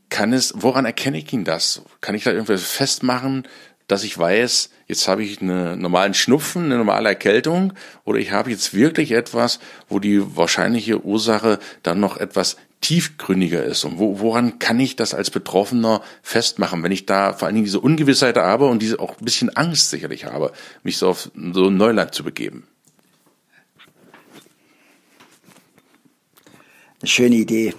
Kann 0.10 0.34
es, 0.34 0.54
woran 0.58 0.84
erkenne 0.84 1.18
ich 1.18 1.32
ihn 1.32 1.46
das? 1.46 1.84
Kann 2.02 2.14
ich 2.14 2.26
da 2.26 2.32
irgendwas 2.32 2.62
festmachen? 2.64 3.48
dass 3.88 4.06
ich 4.06 4.18
weiß, 4.18 4.70
jetzt 4.88 5.08
habe 5.10 5.24
ich 5.24 5.42
einen 5.42 5.80
normalen 5.80 6.14
Schnupfen, 6.14 6.66
eine 6.66 6.78
normale 6.78 7.10
Erkältung 7.10 7.74
oder 8.06 8.18
ich 8.18 8.32
habe 8.32 8.50
jetzt 8.50 8.74
wirklich 8.74 9.12
etwas, 9.12 9.60
wo 9.90 10.00
die 10.00 10.36
wahrscheinliche 10.38 11.04
Ursache 11.04 11.60
dann 11.84 12.00
noch 12.00 12.16
etwas 12.18 12.56
tiefgründiger 12.84 13.64
ist. 13.64 13.84
Und 13.86 13.98
wo, 13.98 14.20
woran 14.20 14.60
kann 14.60 14.80
ich 14.80 14.96
das 14.96 15.14
als 15.14 15.32
Betroffener 15.32 16.04
festmachen, 16.22 16.84
wenn 16.84 16.92
ich 16.92 17.06
da 17.06 17.34
vor 17.34 17.48
allen 17.48 17.56
Dingen 17.56 17.66
diese 17.66 17.80
Ungewissheit 17.80 18.38
habe 18.38 18.68
und 18.68 18.82
diese 18.82 19.00
auch 19.00 19.18
ein 19.18 19.26
bisschen 19.26 19.50
Angst 19.56 19.90
sicherlich 19.90 20.26
habe, 20.26 20.52
mich 20.84 20.98
so 20.98 21.10
auf 21.10 21.32
so 21.54 21.68
ein 21.68 21.78
Neuland 21.78 22.14
zu 22.14 22.24
begeben? 22.24 22.68
Eine 27.02 27.10
schöne 27.10 27.36
Idee. 27.36 27.74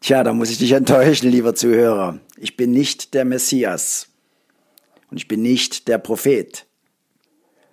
Tja, 0.00 0.24
da 0.24 0.32
muss 0.32 0.50
ich 0.50 0.58
dich 0.58 0.72
enttäuschen, 0.72 1.30
lieber 1.30 1.54
Zuhörer. 1.54 2.18
Ich 2.36 2.56
bin 2.56 2.72
nicht 2.72 3.14
der 3.14 3.24
Messias. 3.24 4.08
Und 5.10 5.16
ich 5.16 5.28
bin 5.28 5.42
nicht 5.42 5.88
der 5.88 5.98
Prophet. 5.98 6.66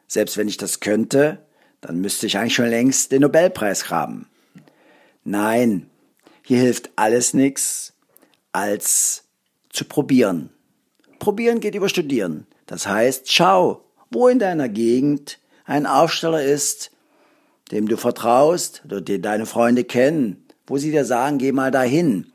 Selbst 0.08 0.38
wenn 0.38 0.48
ich 0.48 0.58
das 0.58 0.80
könnte, 0.80 1.46
dann 1.82 2.02
müsste 2.02 2.28
ich 2.28 2.38
eigentlich 2.38 2.56
schon 2.56 2.70
längst 2.70 3.12
den 3.12 3.22
Nobelpreis 3.22 3.90
haben. 3.90 4.28
Nein, 5.24 5.90
hier 6.44 6.60
hilft 6.60 6.90
alles 6.96 7.34
nichts, 7.34 7.94
als 8.52 9.26
zu 9.70 9.86
probieren. 9.86 10.50
Probieren 11.20 11.60
geht 11.60 11.76
über 11.76 11.90
Studieren. 11.90 12.48
Das 12.66 12.88
heißt, 12.88 13.32
schau, 13.32 13.84
wo 14.10 14.28
in 14.28 14.40
deiner 14.40 14.70
Gegend 14.70 15.40
ein 15.66 15.86
Aufsteller 15.86 16.44
ist, 16.44 16.92
dem 17.72 17.88
du 17.88 17.98
vertraust 17.98 18.82
oder 18.86 19.02
den 19.02 19.22
deine 19.22 19.46
Freunde 19.46 19.84
kennen, 19.84 20.46
wo 20.66 20.78
sie 20.78 20.92
dir 20.92 21.06
sagen, 21.06 21.38
geh 21.38 21.52
mal 21.52 21.72
dahin. 21.72 22.32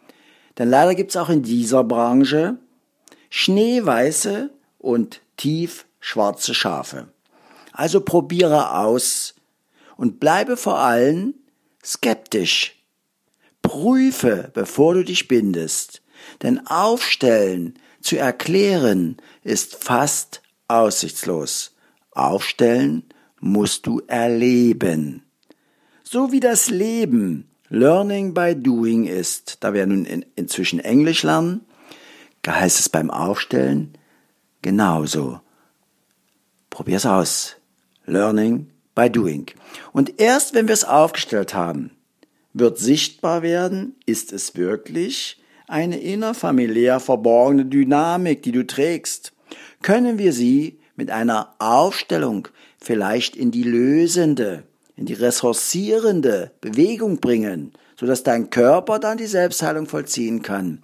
Denn 0.58 0.70
leider 0.70 0.94
gibt's 0.94 1.16
auch 1.16 1.28
in 1.28 1.42
dieser 1.42 1.82
Branche 1.82 2.56
schneeweiße 3.30 4.50
und 4.78 5.20
tief 5.36 5.86
schwarze 5.98 6.54
Schafe. 6.54 7.08
Also 7.72 8.00
probiere 8.00 8.76
aus 8.76 9.34
und 9.96 10.20
bleibe 10.20 10.56
vor 10.56 10.78
allem 10.78 11.34
skeptisch. 11.84 12.82
Prüfe, 13.62 14.50
bevor 14.54 14.94
du 14.94 15.04
dich 15.04 15.28
bindest, 15.28 16.02
denn 16.42 16.66
aufstellen, 16.66 17.74
zu 18.00 18.16
erklären, 18.16 19.16
ist 19.42 19.82
fast 19.82 20.42
aussichtslos. 20.68 21.74
Aufstellen 22.10 23.04
musst 23.40 23.86
du 23.86 24.02
erleben. 24.06 25.22
So 26.02 26.30
wie 26.32 26.40
das 26.40 26.68
Leben 26.68 27.48
Learning 27.70 28.34
by 28.34 28.54
Doing 28.54 29.06
ist, 29.06 29.56
da 29.60 29.72
wir 29.72 29.86
nun 29.86 30.04
in, 30.04 30.24
inzwischen 30.36 30.80
Englisch 30.80 31.22
lernen, 31.22 31.62
heißt 32.46 32.78
es 32.78 32.88
beim 32.88 33.10
Aufstellen, 33.10 33.96
genauso. 34.60 35.40
Probier's 36.68 37.06
aus. 37.06 37.56
Learning 38.06 38.70
by 38.94 39.10
doing. 39.10 39.46
Und 39.92 40.20
erst 40.20 40.54
wenn 40.54 40.68
wir 40.68 40.74
es 40.74 40.84
aufgestellt 40.84 41.54
haben, 41.54 41.90
wird 42.52 42.78
sichtbar 42.78 43.42
werden, 43.42 43.96
ist 44.06 44.32
es 44.32 44.56
wirklich 44.56 45.42
eine 45.66 45.98
innerfamiliär 45.98 47.00
verborgene 47.00 47.64
Dynamik, 47.64 48.42
die 48.42 48.52
du 48.52 48.66
trägst. 48.66 49.32
Können 49.82 50.18
wir 50.18 50.32
sie 50.32 50.78
mit 50.96 51.10
einer 51.10 51.54
Aufstellung 51.58 52.48
vielleicht 52.78 53.34
in 53.34 53.50
die 53.50 53.64
lösende, 53.64 54.64
in 54.96 55.06
die 55.06 55.14
ressourcierende 55.14 56.52
Bewegung 56.60 57.18
bringen, 57.18 57.72
sodass 57.98 58.22
dein 58.22 58.50
Körper 58.50 58.98
dann 58.98 59.18
die 59.18 59.26
Selbstheilung 59.26 59.86
vollziehen 59.86 60.42
kann 60.42 60.82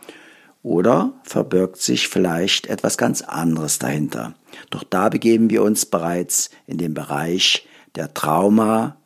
oder 0.62 1.14
verbirgt 1.22 1.80
sich 1.80 2.08
vielleicht 2.08 2.66
etwas 2.66 2.98
ganz 2.98 3.22
anderes 3.22 3.78
dahinter? 3.78 4.34
Doch 4.70 4.84
da 4.84 5.08
begeben 5.08 5.50
wir 5.50 5.62
uns 5.62 5.86
bereits 5.86 6.50
in 6.66 6.78
den 6.78 6.94
Bereich 6.94 7.66
der 7.96 8.14
Trauma- 8.14 8.96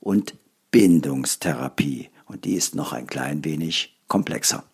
und 0.00 0.34
Bindungstherapie. 0.70 2.10
Und 2.26 2.44
die 2.44 2.54
ist 2.54 2.74
noch 2.74 2.92
ein 2.92 3.06
klein 3.06 3.44
wenig 3.44 3.98
komplexer. 4.06 4.64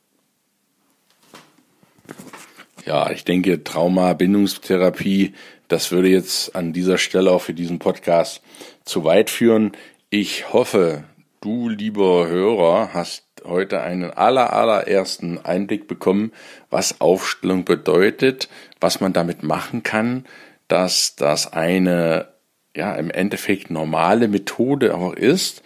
Ja, 2.85 3.11
ich 3.11 3.25
denke, 3.25 3.65
Trauma-Bindungstherapie, 3.65 5.35
das 5.69 5.91
würde 5.91 6.09
jetzt 6.09 6.55
an 6.55 6.73
dieser 6.73 6.99
Stelle 6.99 7.33
auch 7.33 7.41
für 7.41 7.55
diesen 7.55 7.79
Podcast 7.79 8.43
zu 8.85 9.05
weit 9.05 9.31
führen. 9.31 9.73
Ich 10.11 10.53
hoffe, 10.53 11.05
du, 11.41 11.69
lieber 11.69 12.29
Hörer, 12.29 12.91
hast 12.93 13.25
heute 13.45 13.81
einen 13.81 14.11
aller, 14.11 14.53
allerersten 14.53 15.45
Einblick 15.45 15.89
bekommen, 15.89 16.33
was 16.71 17.01
Aufstellung 17.01 17.65
bedeutet, 17.65 18.49
was 18.81 19.01
man 19.01 19.13
damit 19.13 19.43
machen 19.43 19.83
kann, 19.83 20.27
dass 20.69 21.17
das 21.17 21.53
eine, 21.53 22.29
ja, 22.77 22.95
im 22.95 23.11
Endeffekt 23.11 23.71
normale 23.71 24.29
Methode 24.29 24.95
auch 24.95 25.15
ist, 25.15 25.63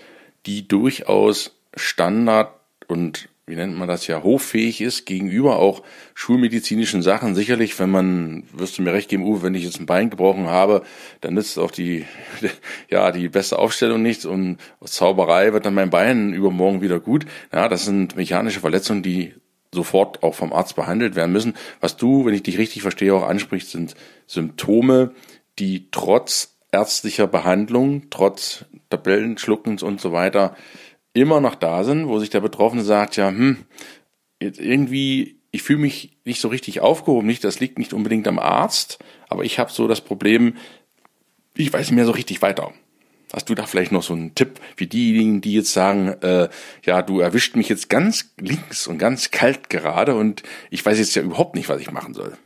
die 0.46 0.66
durchaus 0.68 1.56
Standard 1.74 2.52
und 2.86 3.28
wie 3.48 3.56
nennt 3.56 3.76
man 3.76 3.88
das 3.88 4.06
ja, 4.06 4.22
hoffähig 4.22 4.82
ist 4.82 5.06
gegenüber 5.06 5.58
auch 5.58 5.82
schulmedizinischen 6.14 7.02
Sachen. 7.02 7.34
Sicherlich, 7.34 7.78
wenn 7.78 7.90
man, 7.90 8.44
wirst 8.52 8.76
du 8.76 8.82
mir 8.82 8.92
recht 8.92 9.08
geben, 9.08 9.24
Uwe, 9.24 9.42
wenn 9.42 9.54
ich 9.54 9.64
jetzt 9.64 9.80
ein 9.80 9.86
Bein 9.86 10.10
gebrochen 10.10 10.48
habe, 10.48 10.82
dann 11.22 11.34
nützt 11.34 11.58
auch 11.58 11.70
die, 11.70 12.04
ja, 12.90 13.10
die 13.10 13.28
beste 13.28 13.58
Aufstellung 13.58 14.02
nichts 14.02 14.26
und 14.26 14.58
aus 14.80 14.92
Zauberei 14.92 15.54
wird 15.54 15.64
dann 15.64 15.74
mein 15.74 15.90
Bein 15.90 16.34
übermorgen 16.34 16.82
wieder 16.82 17.00
gut. 17.00 17.24
Ja, 17.52 17.68
das 17.68 17.86
sind 17.86 18.16
mechanische 18.16 18.60
Verletzungen, 18.60 19.02
die 19.02 19.32
sofort 19.72 20.22
auch 20.22 20.34
vom 20.34 20.52
Arzt 20.52 20.76
behandelt 20.76 21.16
werden 21.16 21.32
müssen. 21.32 21.54
Was 21.80 21.96
du, 21.96 22.26
wenn 22.26 22.34
ich 22.34 22.42
dich 22.42 22.58
richtig 22.58 22.82
verstehe, 22.82 23.14
auch 23.14 23.26
ansprichst, 23.26 23.70
sind 23.70 23.94
Symptome, 24.26 25.12
die 25.58 25.88
trotz 25.90 26.57
ärztlicher 26.72 27.26
Behandlung, 27.26 28.10
trotz 28.10 28.64
Tabellenschluckens 28.90 29.82
und 29.82 30.00
so 30.00 30.12
weiter 30.12 30.56
immer 31.12 31.40
noch 31.40 31.54
da 31.54 31.84
sind, 31.84 32.06
wo 32.06 32.18
sich 32.18 32.30
der 32.30 32.40
Betroffene 32.40 32.82
sagt, 32.82 33.16
ja, 33.16 33.28
hm, 33.28 33.64
jetzt 34.40 34.60
irgendwie, 34.60 35.40
ich 35.50 35.62
fühle 35.62 35.80
mich 35.80 36.16
nicht 36.24 36.40
so 36.40 36.48
richtig 36.48 36.80
aufgehoben, 36.80 37.26
nicht, 37.26 37.44
das 37.44 37.60
liegt 37.60 37.78
nicht 37.78 37.92
unbedingt 37.92 38.28
am 38.28 38.38
Arzt, 38.38 38.98
aber 39.28 39.44
ich 39.44 39.58
habe 39.58 39.72
so 39.72 39.88
das 39.88 40.00
Problem, 40.00 40.56
ich 41.54 41.72
weiß 41.72 41.88
nicht 41.88 41.96
mehr 41.96 42.06
so 42.06 42.12
richtig 42.12 42.42
weiter. 42.42 42.72
Hast 43.32 43.50
du 43.50 43.54
da 43.54 43.66
vielleicht 43.66 43.92
noch 43.92 44.02
so 44.02 44.14
einen 44.14 44.34
Tipp, 44.34 44.58
wie 44.76 44.86
diejenigen, 44.86 45.42
die 45.42 45.52
jetzt 45.52 45.72
sagen, 45.72 46.08
äh, 46.22 46.48
ja, 46.84 47.02
du 47.02 47.20
erwischt 47.20 47.56
mich 47.56 47.68
jetzt 47.68 47.90
ganz 47.90 48.32
links 48.40 48.86
und 48.86 48.98
ganz 48.98 49.30
kalt 49.30 49.68
gerade 49.68 50.14
und 50.14 50.42
ich 50.70 50.84
weiß 50.84 50.98
jetzt 50.98 51.14
ja 51.14 51.22
überhaupt 51.22 51.54
nicht, 51.54 51.68
was 51.68 51.80
ich 51.80 51.90
machen 51.90 52.14
soll. 52.14 52.38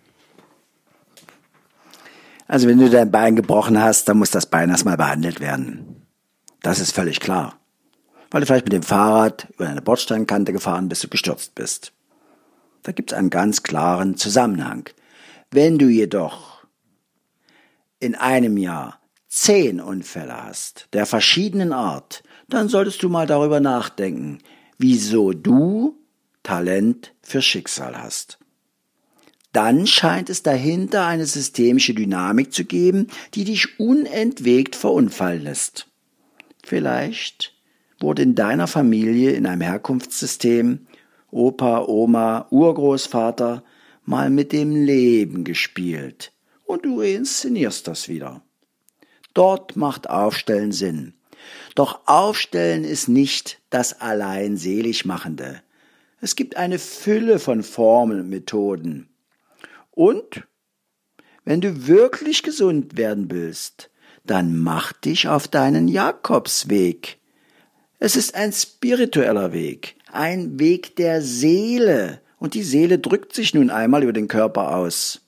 Also 2.53 2.69
wenn 2.69 2.79
du 2.79 2.91
dein 2.91 3.11
Bein 3.11 3.35
gebrochen 3.35 3.81
hast, 3.81 4.09
dann 4.09 4.19
muss 4.19 4.31
das 4.31 4.47
Bein 4.47 4.69
erstmal 4.71 4.97
behandelt 4.97 5.41
werden. 5.41 6.07
Das 6.61 6.79
ist 6.81 6.95
völlig 6.95 7.21
klar 7.21 7.59
weil 8.33 8.41
du 8.41 8.47
vielleicht 8.47 8.65
mit 8.65 8.73
dem 8.73 8.83
Fahrrad 8.83 9.47
über 9.55 9.69
eine 9.69 9.83
Bordsteinkante 9.83 10.53
gefahren 10.53 10.89
bist 10.89 11.05
und 11.05 11.11
gestürzt 11.11 11.55
bist. 11.55 11.93
Da 12.83 12.91
gibt 12.91 13.13
es 13.13 13.19
einen 13.19 13.31
ganz 13.31 13.63
klaren 13.63 14.17
Zusammenhang. 14.17 14.89
Wenn 15.51 15.79
du 15.79 15.87
jedoch 15.87 16.65
in 18.01 18.15
einem 18.15 18.57
Jahr 18.57 19.01
zehn 19.29 19.81
Unfälle 19.81 20.45
hast, 20.45 20.89
der 20.95 21.07
verschiedenen 21.07 21.73
Art, 21.73 22.23
dann 22.49 22.69
solltest 22.69 23.03
du 23.03 23.09
mal 23.09 23.27
darüber 23.27 23.61
nachdenken, 23.61 24.39
wieso 24.79 25.33
du 25.33 25.99
Talent 26.43 27.15
für 27.23 27.43
Schicksal 27.43 28.03
hast. 28.03 28.39
Dann 29.53 29.87
scheint 29.87 30.31
es 30.31 30.43
dahinter 30.43 31.07
eine 31.07 31.27
systemische 31.27 31.95
Dynamik 31.95 32.53
zu 32.53 32.65
geben, 32.65 33.09
die 33.35 33.45
dich 33.45 33.79
unentwegt 33.79 34.77
verunfallen 34.77 35.43
lässt. 35.43 35.89
Vielleicht 36.65 37.55
wurde 38.01 38.23
in 38.23 38.35
deiner 38.35 38.67
Familie 38.67 39.33
in 39.33 39.47
einem 39.47 39.61
Herkunftssystem 39.61 40.87
Opa, 41.31 41.85
Oma, 41.87 42.47
Urgroßvater 42.51 43.63
mal 44.05 44.31
mit 44.31 44.53
dem 44.53 44.75
Leben 44.75 45.45
gespielt 45.45 46.33
und 46.65 46.85
du 46.85 47.01
inszenierst 47.01 47.89
das 47.89 48.09
wieder. 48.09 48.43
Dort 49.35 49.77
macht 49.77 50.11
Aufstellen 50.11 50.73
Sinn. 50.73 51.15
Doch 51.75 52.01
Aufstellen 52.07 52.85
ist 52.85 53.09
nicht 53.09 53.61
das 53.71 54.01
allein 54.01 54.57
Seligmachende. 54.57 55.63
Es 56.21 56.37
gibt 56.37 56.57
eine 56.57 56.79
Fülle 56.79 57.39
von 57.39 57.63
Formeln 57.63 58.21
und 58.21 58.29
Methoden. 58.29 59.09
Und 59.93 60.47
wenn 61.45 61.61
du 61.61 61.87
wirklich 61.87 62.43
gesund 62.43 62.97
werden 62.97 63.31
willst, 63.31 63.91
dann 64.25 64.57
mach 64.57 64.93
dich 64.93 65.29
auf 65.29 65.49
deinen 65.49 65.89
Jakobsweg. 65.89 67.19
Es 67.99 68.17
ist 68.17 68.35
ein 68.35 68.53
spiritueller 68.53 69.53
Weg, 69.53 69.97
ein 70.11 70.59
Weg 70.59 70.97
der 70.97 71.23
Seele, 71.23 72.21
und 72.39 72.55
die 72.55 72.65
Seele 72.65 72.99
drückt 72.99 73.35
sich 73.35 73.55
nun 73.55 73.71
einmal 73.71 74.03
über 74.03 74.13
den 74.13 74.27
Körper 74.27 74.75
aus. 74.75 75.21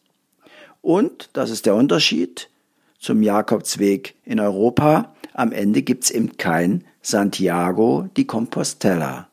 Und, 0.83 1.31
das 1.33 1.51
ist 1.51 1.67
der 1.67 1.77
Unterschied 1.77 2.51
zum 2.99 3.23
Jakobsweg 3.23 4.17
in 4.25 4.41
Europa, 4.41 5.15
am 5.33 5.53
Ende 5.53 5.83
gibt's 5.83 6.11
eben 6.11 6.37
kein 6.37 6.85
Santiago 7.03 8.09
di 8.17 8.25
Compostela. 8.25 9.29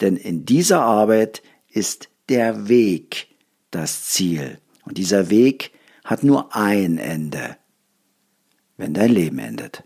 Denn 0.00 0.16
in 0.16 0.44
dieser 0.44 0.80
Arbeit 0.80 1.42
ist 1.70 2.08
der 2.28 2.68
Weg 2.68 3.28
das 3.74 4.04
Ziel. 4.04 4.58
Und 4.84 4.98
dieser 4.98 5.30
Weg 5.30 5.72
hat 6.04 6.22
nur 6.22 6.54
ein 6.54 6.98
Ende, 6.98 7.56
wenn 8.76 8.94
dein 8.94 9.10
Leben 9.10 9.38
endet. 9.38 9.84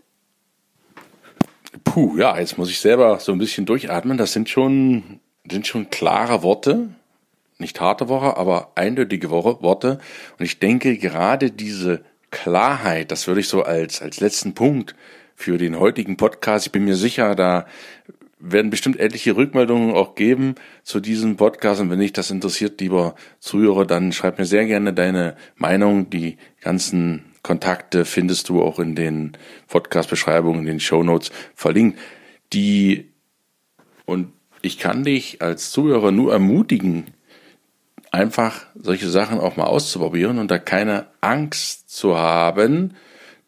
Puh, 1.83 2.17
ja, 2.17 2.37
jetzt 2.39 2.57
muss 2.57 2.69
ich 2.69 2.79
selber 2.79 3.19
so 3.19 3.31
ein 3.31 3.37
bisschen 3.37 3.65
durchatmen. 3.65 4.17
Das 4.17 4.33
sind 4.33 4.49
schon, 4.49 5.19
sind 5.49 5.67
schon 5.67 5.89
klare 5.89 6.43
Worte. 6.43 6.89
Nicht 7.57 7.79
harte 7.81 8.07
Worte, 8.09 8.37
aber 8.37 8.71
eindeutige 8.75 9.29
Worte. 9.29 9.99
Und 10.37 10.45
ich 10.45 10.59
denke, 10.59 10.97
gerade 10.97 11.51
diese 11.51 12.03
Klarheit, 12.31 13.11
das 13.11 13.27
würde 13.27 13.41
ich 13.41 13.47
so 13.47 13.63
als, 13.63 14.01
als 14.01 14.19
letzten 14.19 14.53
Punkt 14.53 14.95
für 15.35 15.57
den 15.57 15.79
heutigen 15.79 16.17
Podcast. 16.17 16.67
Ich 16.67 16.71
bin 16.71 16.85
mir 16.85 16.95
sicher, 16.95 17.35
da 17.35 17.65
werden 18.39 18.71
bestimmt 18.71 18.99
etliche 18.99 19.35
Rückmeldungen 19.35 19.93
auch 19.93 20.15
geben 20.15 20.55
zu 20.83 20.99
diesem 20.99 21.35
Podcast. 21.35 21.81
Und 21.81 21.89
wenn 21.89 21.99
dich 21.99 22.13
das 22.13 22.31
interessiert, 22.31 22.79
lieber 22.79 23.15
Zuhörer, 23.39 23.85
dann 23.85 24.13
schreib 24.13 24.39
mir 24.39 24.45
sehr 24.45 24.65
gerne 24.65 24.93
deine 24.93 25.35
Meinung. 25.55 26.09
Die 26.09 26.37
ganzen 26.61 27.25
Kontakte 27.43 28.05
findest 28.05 28.49
du 28.49 28.61
auch 28.61 28.79
in 28.79 28.95
den 28.95 29.33
Podcast-Beschreibungen, 29.67 30.61
in 30.61 30.67
den 30.67 30.79
Show 30.79 31.03
Notes 31.03 31.31
verlinkt. 31.53 31.99
Die, 32.53 33.09
und 34.05 34.31
ich 34.61 34.79
kann 34.79 35.03
dich 35.03 35.41
als 35.41 35.71
Zuhörer 35.71 36.11
nur 36.11 36.31
ermutigen, 36.31 37.05
einfach 38.11 38.65
solche 38.75 39.09
Sachen 39.09 39.39
auch 39.39 39.57
mal 39.57 39.65
auszuprobieren 39.65 40.39
und 40.39 40.49
da 40.49 40.57
keine 40.57 41.07
Angst 41.21 41.89
zu 41.89 42.17
haben, 42.17 42.95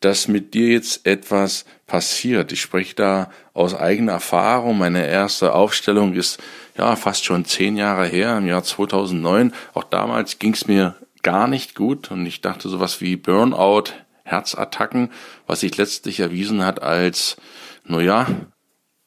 dass 0.02 0.28
mit 0.28 0.54
dir 0.54 0.70
jetzt 0.70 1.06
etwas 1.06 1.66
passiert. 1.88 2.52
Ich 2.52 2.62
spreche 2.62 2.96
da 2.96 3.32
aus 3.54 3.76
eigener 3.76 4.14
Erfahrung. 4.14 4.78
Meine 4.78 5.08
erste 5.08 5.54
Aufstellung 5.54 6.14
ist 6.14 6.40
ja 6.78 6.96
fast 6.96 7.26
schon 7.26 7.46
zehn 7.46 7.78
Jahre 7.78 8.08
her, 8.08 8.38
im 8.38 8.48
Jahr 8.48 8.64
2009. 8.64 9.54
Auch 9.74 9.84
damals 9.84 10.40
ging 10.40 10.54
es 10.54 10.68
mir 10.68 10.96
gar 11.24 11.48
nicht 11.48 11.76
gut 11.76 12.12
und 12.12 12.26
ich 12.26 12.42
dachte 12.42 12.70
sowas 12.70 13.02
wie 13.02 13.16
Burnout, 13.16 13.92
Herzattacken, 14.24 15.12
was 15.48 15.62
sich 15.62 15.78
letztlich 15.78 16.20
erwiesen 16.20 16.66
hat 16.66 16.82
als, 16.82 17.38
naja, 17.84 18.28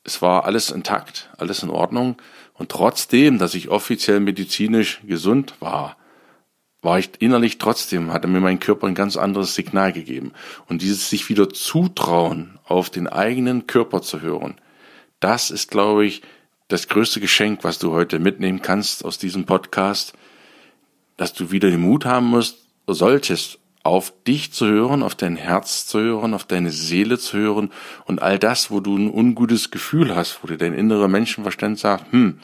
es 0.05 0.21
war 0.21 0.45
alles 0.45 0.71
intakt, 0.71 1.31
alles 1.39 1.63
in 1.63 1.71
Ordnung. 1.71 2.17
Und 2.53 2.69
trotzdem, 2.71 3.39
dass 3.39 3.55
ich 3.55 3.71
offiziell 3.71 4.21
medizinisch 4.21 5.01
gesund 5.05 5.55
war, 5.61 5.97
war 6.85 6.99
ich 6.99 7.11
innerlich 7.19 7.59
trotzdem, 7.59 8.13
hatte 8.13 8.29
mir 8.29 8.41
mein 8.41 8.61
Körper 8.61 8.87
ein 8.87 8.95
ganz 8.95 9.17
anderes 9.17 9.55
Signal 9.55 9.93
gegeben. 9.93 10.33
Und 10.69 10.83
dieses 10.83 11.09
sich 11.09 11.29
wieder 11.29 11.49
zutrauen, 11.49 12.59
auf 12.65 12.91
den 12.91 13.09
eigenen 13.09 13.67
Körper 13.67 14.03
zu 14.03 14.21
hören, 14.21 14.57
das 15.21 15.51
ist, 15.51 15.71
glaube 15.71 16.05
ich, 16.05 16.23
das 16.69 16.89
größte 16.89 17.21
Geschenk, 17.21 17.65
was 17.65 17.79
du 17.79 17.93
heute 17.93 18.19
mitnehmen 18.19 18.63
kannst 18.63 19.05
aus 19.05 19.19
diesem 19.19 19.47
Podcast, 19.47 20.13
dass 21.17 21.33
du 21.33 21.51
wieder 21.51 21.71
den 21.71 21.81
Mut 21.81 22.05
haben 22.05 22.27
musst, 22.27 22.67
solltest, 22.87 23.59
auf 23.83 24.15
dich 24.27 24.53
zu 24.53 24.67
hören, 24.67 25.03
auf 25.03 25.15
dein 25.15 25.37
Herz 25.37 25.87
zu 25.87 26.01
hören, 26.01 26.33
auf 26.33 26.45
deine 26.45 26.71
Seele 26.71 27.19
zu 27.19 27.37
hören 27.37 27.71
und 28.07 28.23
all 28.23 28.39
das, 28.39 28.71
wo 28.71 28.81
du 28.81 28.97
ein 28.97 29.11
ungutes 29.11 29.71
Gefühl 29.71 30.17
hast, 30.17 30.43
wo 30.43 30.49
dir 30.49 30.57
dein 30.57 30.73
innerer 30.73 31.07
Menschenverstand 31.07 31.79
sagt, 31.79 32.11
hm, 32.11 32.41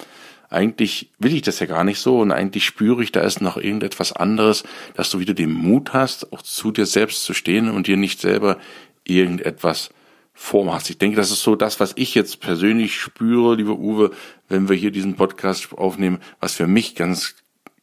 eigentlich 0.50 1.10
will 1.18 1.32
ich 1.32 1.42
das 1.42 1.60
ja 1.60 1.66
gar 1.66 1.84
nicht 1.84 2.00
so 2.00 2.18
und 2.18 2.32
eigentlich 2.32 2.64
spüre 2.64 3.02
ich, 3.02 3.12
da 3.12 3.20
ist 3.20 3.40
noch 3.40 3.56
irgendetwas 3.56 4.12
anderes, 4.12 4.64
dass 4.94 5.08
du 5.10 5.20
wieder 5.20 5.32
den 5.32 5.52
Mut 5.52 5.92
hast, 5.92 6.32
auch 6.32 6.42
zu 6.42 6.72
dir 6.72 6.86
selbst 6.86 7.24
zu 7.24 7.34
stehen 7.34 7.70
und 7.70 7.86
dir 7.86 7.96
nicht 7.96 8.20
selber 8.20 8.58
irgendetwas 9.04 9.90
vormachst. 10.34 10.90
Ich 10.90 10.98
denke, 10.98 11.16
das 11.16 11.30
ist 11.30 11.42
so 11.42 11.54
das, 11.54 11.78
was 11.78 11.92
ich 11.96 12.14
jetzt 12.14 12.40
persönlich 12.40 13.00
spüre, 13.00 13.54
lieber 13.54 13.78
Uwe, 13.78 14.10
wenn 14.48 14.68
wir 14.68 14.76
hier 14.76 14.90
diesen 14.90 15.14
Podcast 15.14 15.72
aufnehmen, 15.72 16.18
was 16.40 16.54
für 16.54 16.66
mich 16.66 16.96
ganz 16.96 17.36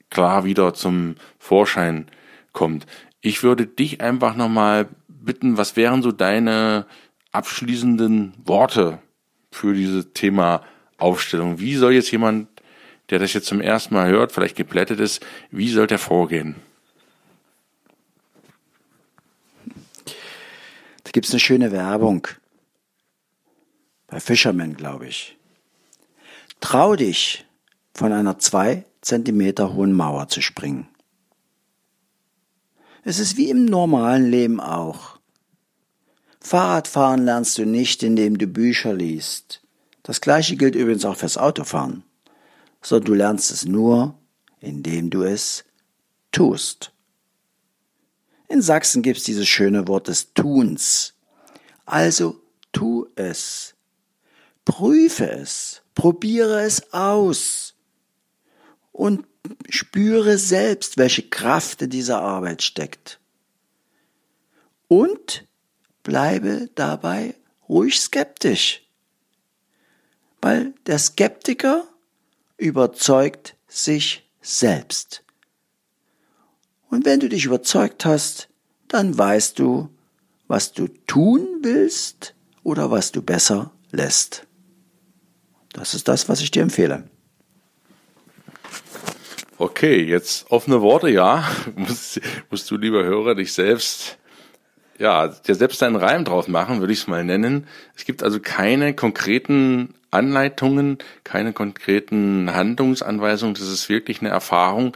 klar 0.09 0.43
wieder 0.43 0.73
zum 0.73 1.15
Vorschein 1.39 2.07
kommt. 2.51 2.85
Ich 3.21 3.43
würde 3.43 3.65
dich 3.65 4.01
einfach 4.01 4.35
nochmal 4.35 4.89
bitten, 5.07 5.57
was 5.57 5.75
wären 5.75 6.01
so 6.01 6.11
deine 6.11 6.85
abschließenden 7.31 8.33
Worte 8.43 8.99
für 9.51 9.73
dieses 9.73 10.11
Thema 10.13 10.63
Aufstellung? 10.97 11.59
Wie 11.59 11.75
soll 11.75 11.93
jetzt 11.93 12.11
jemand 12.11 12.47
der 13.09 13.19
das 13.19 13.33
jetzt 13.33 13.47
zum 13.47 13.61
ersten 13.61 13.93
Mal 13.93 14.09
hört, 14.09 14.31
vielleicht 14.31 14.55
geplättet 14.55 14.99
ist, 14.99 15.25
wie 15.51 15.69
soll 15.69 15.87
der 15.87 15.99
vorgehen? 15.99 16.55
Da 21.03 21.11
gibt 21.11 21.25
es 21.25 21.31
eine 21.31 21.39
schöne 21.39 21.71
Werbung. 21.71 22.27
Bei 24.07 24.19
Fisherman, 24.19 24.75
glaube 24.75 25.07
ich. 25.07 25.37
Trau 26.59 26.95
dich, 26.95 27.45
von 27.93 28.11
einer 28.11 28.39
zwei 28.39 28.85
Zentimeter 29.01 29.73
hohen 29.73 29.93
Mauer 29.93 30.27
zu 30.27 30.41
springen. 30.41 30.87
Es 33.03 33.19
ist 33.19 33.37
wie 33.37 33.49
im 33.49 33.65
normalen 33.65 34.29
Leben 34.29 34.59
auch. 34.59 35.17
Fahrradfahren 36.41 37.23
lernst 37.23 37.57
du 37.57 37.65
nicht, 37.65 38.03
indem 38.03 38.37
du 38.37 38.47
Bücher 38.47 38.93
liest. 38.93 39.61
Das 40.03 40.19
gleiche 40.19 40.57
gilt 40.57 40.75
übrigens 40.75 41.05
auch 41.05 41.15
fürs 41.15 41.37
Autofahren 41.37 42.03
sondern 42.87 43.05
du 43.05 43.13
lernst 43.15 43.51
es 43.51 43.65
nur, 43.65 44.17
indem 44.61 45.09
du 45.09 45.23
es 45.23 45.65
tust. 46.31 46.93
In 48.47 48.61
Sachsen 48.61 49.01
gibt 49.01 49.17
es 49.17 49.25
dieses 49.25 49.45
schöne 49.45 49.89
Wort 49.89 50.07
des 50.07 50.33
Tuns. 50.33 51.13
Also 51.85 52.41
tu 52.71 53.05
es. 53.15 53.75
Prüfe 54.63 55.29
es. 55.29 55.81
Probiere 55.95 56.61
es 56.61 56.93
aus. 56.93 57.75
Und 58.93 59.27
spüre 59.67 60.37
selbst, 60.37 60.95
welche 60.95 61.23
Kraft 61.23 61.81
in 61.81 61.89
dieser 61.89 62.21
Arbeit 62.21 62.63
steckt. 62.63 63.19
Und 64.87 65.45
bleibe 66.03 66.69
dabei 66.75 67.35
ruhig 67.67 67.99
skeptisch. 67.99 68.81
Weil 70.41 70.73
der 70.85 70.99
Skeptiker 70.99 71.85
überzeugt 72.57 73.55
sich 73.67 74.29
selbst. 74.41 75.23
Und 76.89 77.05
wenn 77.05 77.19
du 77.19 77.29
dich 77.29 77.45
überzeugt 77.45 78.05
hast, 78.05 78.49
dann 78.87 79.17
weißt 79.17 79.59
du, 79.59 79.89
was 80.47 80.73
du 80.73 80.87
tun 81.05 81.45
willst 81.61 82.33
oder 82.63 82.89
was 82.91 83.11
du 83.11 83.21
besser 83.21 83.71
lässt. 83.91 84.47
Das 85.73 85.93
ist 85.93 86.07
das, 86.07 86.29
was 86.29 86.41
ich 86.41 86.51
dir 86.51 86.63
empfehle. 86.63 87.03
Okay, 89.57 90.03
jetzt 90.03 90.51
offene 90.51 90.81
Worte, 90.81 91.09
ja. 91.09 91.49
musst, 91.75 92.21
musst 92.49 92.69
du, 92.69 92.77
lieber 92.77 93.03
Hörer, 93.03 93.35
dich 93.35 93.53
selbst, 93.53 94.17
ja, 94.99 95.27
dir 95.27 95.55
selbst 95.55 95.81
einen 95.83 95.95
Reim 95.95 96.25
drauf 96.25 96.47
machen, 96.47 96.79
würde 96.79 96.93
ich 96.93 96.99
es 96.99 97.07
mal 97.07 97.23
nennen. 97.23 97.67
Es 97.95 98.05
gibt 98.05 98.23
also 98.23 98.39
keine 98.39 98.93
konkreten 98.93 99.93
Anleitungen, 100.11 100.97
keine 101.23 101.53
konkreten 101.53 102.53
Handlungsanweisungen. 102.53 103.55
Das 103.55 103.67
ist 103.67 103.89
wirklich 103.89 104.21
eine 104.21 104.29
Erfahrung 104.29 104.95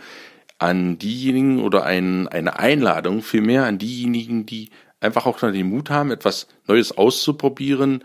an 0.57 0.97
diejenigen 0.97 1.61
oder 1.61 1.85
ein, 1.85 2.27
eine 2.27 2.59
Einladung 2.59 3.21
vielmehr 3.21 3.65
an 3.65 3.77
diejenigen, 3.77 4.45
die 4.45 4.69
einfach 4.99 5.25
auch 5.25 5.41
noch 5.41 5.51
den 5.51 5.69
Mut 5.69 5.89
haben, 5.89 6.11
etwas 6.11 6.47
Neues 6.67 6.97
auszuprobieren. 6.97 8.03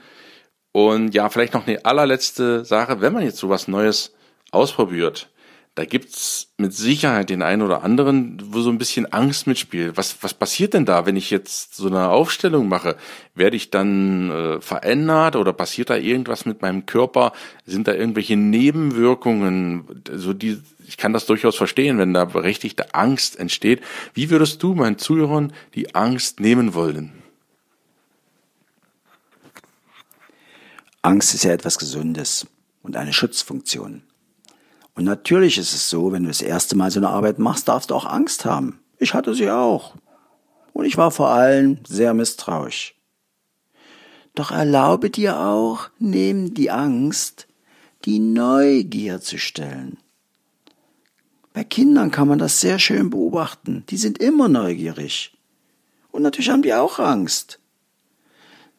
Und 0.72 1.14
ja, 1.14 1.28
vielleicht 1.28 1.54
noch 1.54 1.66
eine 1.66 1.84
allerletzte 1.84 2.64
Sache, 2.64 3.00
wenn 3.00 3.12
man 3.12 3.22
jetzt 3.22 3.38
sowas 3.38 3.68
Neues 3.68 4.14
ausprobiert, 4.50 5.28
da 5.76 5.84
gibt's 5.84 6.48
mit 6.56 6.72
Sicherheit 6.72 7.28
den 7.28 7.42
einen 7.42 7.60
oder 7.60 7.82
anderen, 7.82 8.38
wo 8.46 8.60
so 8.60 8.70
ein 8.70 8.78
bisschen 8.78 9.12
Angst 9.12 9.46
mitspielt. 9.46 9.98
Was, 9.98 10.16
was 10.22 10.32
passiert 10.32 10.72
denn 10.72 10.86
da, 10.86 11.04
wenn 11.04 11.16
ich 11.16 11.28
jetzt 11.28 11.76
so 11.76 11.86
eine 11.86 12.08
Aufstellung 12.08 12.66
mache? 12.66 12.96
Werde 13.34 13.56
ich 13.56 13.70
dann 13.70 14.30
äh, 14.30 14.60
verändert 14.62 15.36
oder 15.36 15.52
passiert 15.52 15.90
da 15.90 15.96
irgendwas 15.96 16.46
mit 16.46 16.62
meinem 16.62 16.86
Körper? 16.86 17.34
Sind 17.66 17.88
da 17.88 17.92
irgendwelche 17.92 18.38
Nebenwirkungen? 18.38 20.02
So 20.14 20.32
die, 20.32 20.62
ich 20.86 20.96
kann 20.96 21.12
das 21.12 21.26
durchaus 21.26 21.56
verstehen, 21.56 21.98
wenn 21.98 22.14
da 22.14 22.24
berechtigte 22.24 22.94
Angst 22.94 23.38
entsteht. 23.38 23.82
Wie 24.14 24.30
würdest 24.30 24.62
du 24.62 24.74
meinen 24.74 24.96
Zuhörern 24.96 25.52
die 25.74 25.94
Angst 25.94 26.40
nehmen 26.40 26.72
wollen? 26.72 27.12
Angst 31.02 31.34
ist 31.34 31.44
ja 31.44 31.52
etwas 31.52 31.76
Gesundes 31.76 32.46
und 32.82 32.96
eine 32.96 33.12
Schutzfunktion. 33.12 34.04
Und 34.96 35.04
natürlich 35.04 35.58
ist 35.58 35.74
es 35.74 35.90
so, 35.90 36.10
wenn 36.10 36.22
du 36.22 36.28
das 36.28 36.40
erste 36.40 36.74
Mal 36.74 36.90
so 36.90 36.98
eine 36.98 37.10
Arbeit 37.10 37.38
machst, 37.38 37.68
darfst 37.68 37.90
du 37.90 37.94
auch 37.94 38.06
Angst 38.06 38.46
haben. 38.46 38.80
Ich 38.98 39.12
hatte 39.12 39.34
sie 39.34 39.50
auch. 39.50 39.94
Und 40.72 40.86
ich 40.86 40.96
war 40.96 41.10
vor 41.10 41.28
allem 41.28 41.78
sehr 41.86 42.14
misstrauisch. 42.14 42.94
Doch 44.34 44.50
erlaube 44.50 45.10
dir 45.10 45.38
auch, 45.40 45.90
neben 45.98 46.54
die 46.54 46.70
Angst, 46.70 47.46
die 48.06 48.18
Neugier 48.18 49.20
zu 49.20 49.38
stellen. 49.38 49.98
Bei 51.52 51.64
Kindern 51.64 52.10
kann 52.10 52.28
man 52.28 52.38
das 52.38 52.60
sehr 52.60 52.78
schön 52.78 53.10
beobachten. 53.10 53.84
Die 53.90 53.96
sind 53.96 54.18
immer 54.18 54.48
neugierig. 54.48 55.36
Und 56.10 56.22
natürlich 56.22 56.50
haben 56.50 56.62
die 56.62 56.74
auch 56.74 56.98
Angst. 56.98 57.60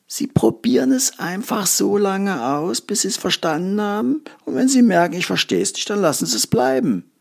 Sie 0.07 0.27
probieren 0.27 0.93
es 0.93 1.19
einfach 1.19 1.67
so 1.67 1.97
lange 1.97 2.47
aus, 2.47 2.79
bis 2.79 3.01
Sie 3.01 3.09
es 3.09 3.17
verstanden 3.17 3.81
haben. 3.81 4.23
Und 4.45 4.55
wenn 4.55 4.69
Sie 4.69 4.81
merken, 4.81 5.15
ich 5.15 5.25
verstehe 5.25 5.61
es 5.61 5.73
nicht, 5.73 5.89
dann 5.89 6.01
lassen 6.01 6.25
Sie 6.25 6.37
es 6.37 6.47
bleiben. 6.47 7.11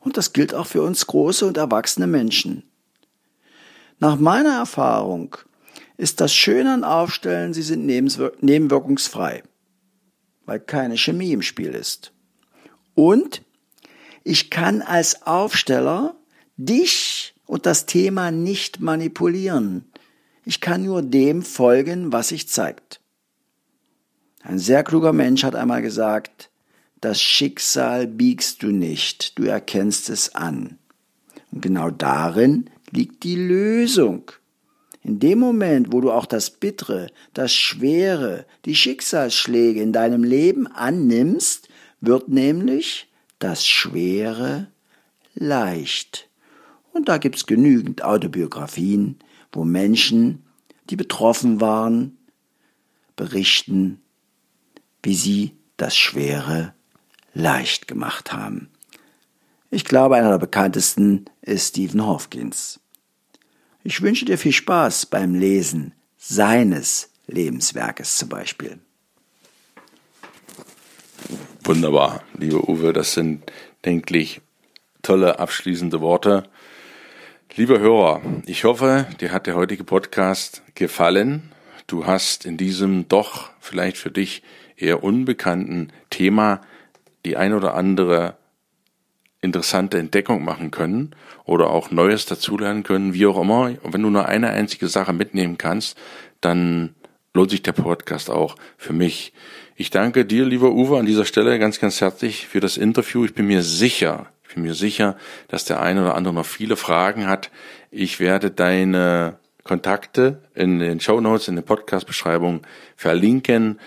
Und 0.00 0.16
das 0.16 0.32
gilt 0.32 0.52
auch 0.52 0.66
für 0.66 0.82
uns 0.82 1.06
große 1.06 1.46
und 1.46 1.56
erwachsene 1.56 2.08
Menschen. 2.08 2.64
Nach 4.00 4.16
meiner 4.16 4.54
Erfahrung 4.54 5.36
ist 5.96 6.20
das 6.20 6.32
Schöne 6.32 6.72
an 6.72 6.84
Aufstellen, 6.84 7.52
sie 7.52 7.62
sind 7.62 7.84
nebenwirkungsfrei, 7.84 9.42
weil 10.46 10.60
keine 10.60 10.96
Chemie 10.96 11.32
im 11.32 11.42
Spiel 11.42 11.70
ist. 11.70 12.12
Und 12.94 13.42
ich 14.22 14.50
kann 14.50 14.82
als 14.82 15.26
Aufsteller 15.26 16.14
dich 16.56 17.34
und 17.46 17.66
das 17.66 17.86
Thema 17.86 18.30
nicht 18.30 18.80
manipulieren. 18.80 19.90
Ich 20.48 20.62
kann 20.62 20.82
nur 20.82 21.02
dem 21.02 21.42
folgen, 21.42 22.10
was 22.10 22.28
sich 22.28 22.48
zeigt. 22.48 23.02
Ein 24.40 24.58
sehr 24.58 24.82
kluger 24.82 25.12
Mensch 25.12 25.44
hat 25.44 25.54
einmal 25.54 25.82
gesagt, 25.82 26.48
das 27.02 27.20
Schicksal 27.20 28.06
biegst 28.06 28.62
du 28.62 28.68
nicht, 28.68 29.38
du 29.38 29.42
erkennst 29.42 30.08
es 30.08 30.34
an. 30.34 30.78
Und 31.52 31.60
genau 31.60 31.90
darin 31.90 32.70
liegt 32.90 33.24
die 33.24 33.36
Lösung. 33.36 34.32
In 35.02 35.18
dem 35.20 35.38
Moment, 35.38 35.92
wo 35.92 36.00
du 36.00 36.10
auch 36.10 36.24
das 36.24 36.48
Bittere, 36.48 37.08
das 37.34 37.52
Schwere, 37.52 38.46
die 38.64 38.74
Schicksalsschläge 38.74 39.82
in 39.82 39.92
deinem 39.92 40.24
Leben 40.24 40.66
annimmst, 40.66 41.68
wird 42.00 42.30
nämlich 42.30 43.12
das 43.38 43.66
Schwere 43.66 44.68
leicht. 45.34 46.26
Und 46.94 47.10
da 47.10 47.18
gibt's 47.18 47.44
genügend 47.44 48.02
Autobiografien, 48.02 49.18
wo 49.52 49.64
Menschen, 49.64 50.44
die 50.90 50.96
betroffen 50.96 51.60
waren, 51.60 52.16
berichten, 53.16 54.00
wie 55.02 55.14
sie 55.14 55.56
das 55.76 55.96
Schwere 55.96 56.74
leicht 57.34 57.88
gemacht 57.88 58.32
haben. 58.32 58.70
Ich 59.70 59.84
glaube, 59.84 60.16
einer 60.16 60.30
der 60.30 60.38
bekanntesten 60.38 61.26
ist 61.42 61.68
Stephen 61.70 62.04
Hawkins. 62.04 62.80
Ich 63.84 64.02
wünsche 64.02 64.24
dir 64.24 64.38
viel 64.38 64.52
Spaß 64.52 65.06
beim 65.06 65.34
Lesen 65.34 65.92
seines 66.16 67.10
Lebenswerkes 67.26 68.16
zum 68.16 68.28
Beispiel. 68.28 68.78
Wunderbar, 71.64 72.22
lieber 72.36 72.68
Uwe, 72.68 72.92
das 72.92 73.12
sind, 73.12 73.52
denke 73.84 74.18
ich, 74.18 74.40
tolle 75.02 75.38
abschließende 75.38 76.00
Worte. 76.00 76.44
Lieber 77.58 77.80
Hörer, 77.80 78.22
ich 78.46 78.62
hoffe, 78.62 79.08
dir 79.20 79.32
hat 79.32 79.48
der 79.48 79.56
heutige 79.56 79.82
Podcast 79.82 80.62
gefallen. 80.76 81.50
Du 81.88 82.06
hast 82.06 82.46
in 82.46 82.56
diesem 82.56 83.08
doch 83.08 83.50
vielleicht 83.58 83.96
für 83.96 84.12
dich 84.12 84.44
eher 84.76 85.02
unbekannten 85.02 85.88
Thema 86.08 86.60
die 87.24 87.36
ein 87.36 87.52
oder 87.52 87.74
andere 87.74 88.36
interessante 89.40 89.98
Entdeckung 89.98 90.44
machen 90.44 90.70
können 90.70 91.16
oder 91.46 91.70
auch 91.70 91.90
Neues 91.90 92.26
dazulernen 92.26 92.84
können, 92.84 93.12
wie 93.12 93.26
auch 93.26 93.40
immer. 93.40 93.72
Und 93.82 93.92
wenn 93.92 94.02
du 94.02 94.10
nur 94.10 94.26
eine 94.26 94.50
einzige 94.50 94.86
Sache 94.86 95.12
mitnehmen 95.12 95.58
kannst, 95.58 95.98
dann 96.40 96.94
lohnt 97.34 97.50
sich 97.50 97.64
der 97.64 97.72
Podcast 97.72 98.30
auch 98.30 98.54
für 98.76 98.92
mich. 98.92 99.32
Ich 99.74 99.90
danke 99.90 100.24
dir, 100.24 100.46
lieber 100.46 100.70
Uwe, 100.70 100.96
an 100.96 101.06
dieser 101.06 101.24
Stelle 101.24 101.58
ganz, 101.58 101.80
ganz 101.80 102.00
herzlich 102.00 102.46
für 102.46 102.60
das 102.60 102.76
Interview. 102.76 103.24
Ich 103.24 103.34
bin 103.34 103.48
mir 103.48 103.64
sicher, 103.64 104.28
ich 104.48 104.54
bin 104.54 104.62
mir 104.62 104.74
sicher, 104.74 105.16
dass 105.48 105.66
der 105.66 105.80
eine 105.80 106.02
oder 106.02 106.14
andere 106.14 106.32
noch 106.32 106.46
viele 106.46 106.76
Fragen 106.76 107.26
hat. 107.26 107.50
Ich 107.90 108.18
werde 108.18 108.50
deine 108.50 109.38
Kontakte 109.62 110.42
in 110.54 110.78
den 110.78 111.00
Show 111.00 111.20
Notes, 111.20 111.48
in 111.48 111.56
der 111.56 111.62
Podcast-Beschreibung 111.62 112.62
verlinken, 112.96 113.78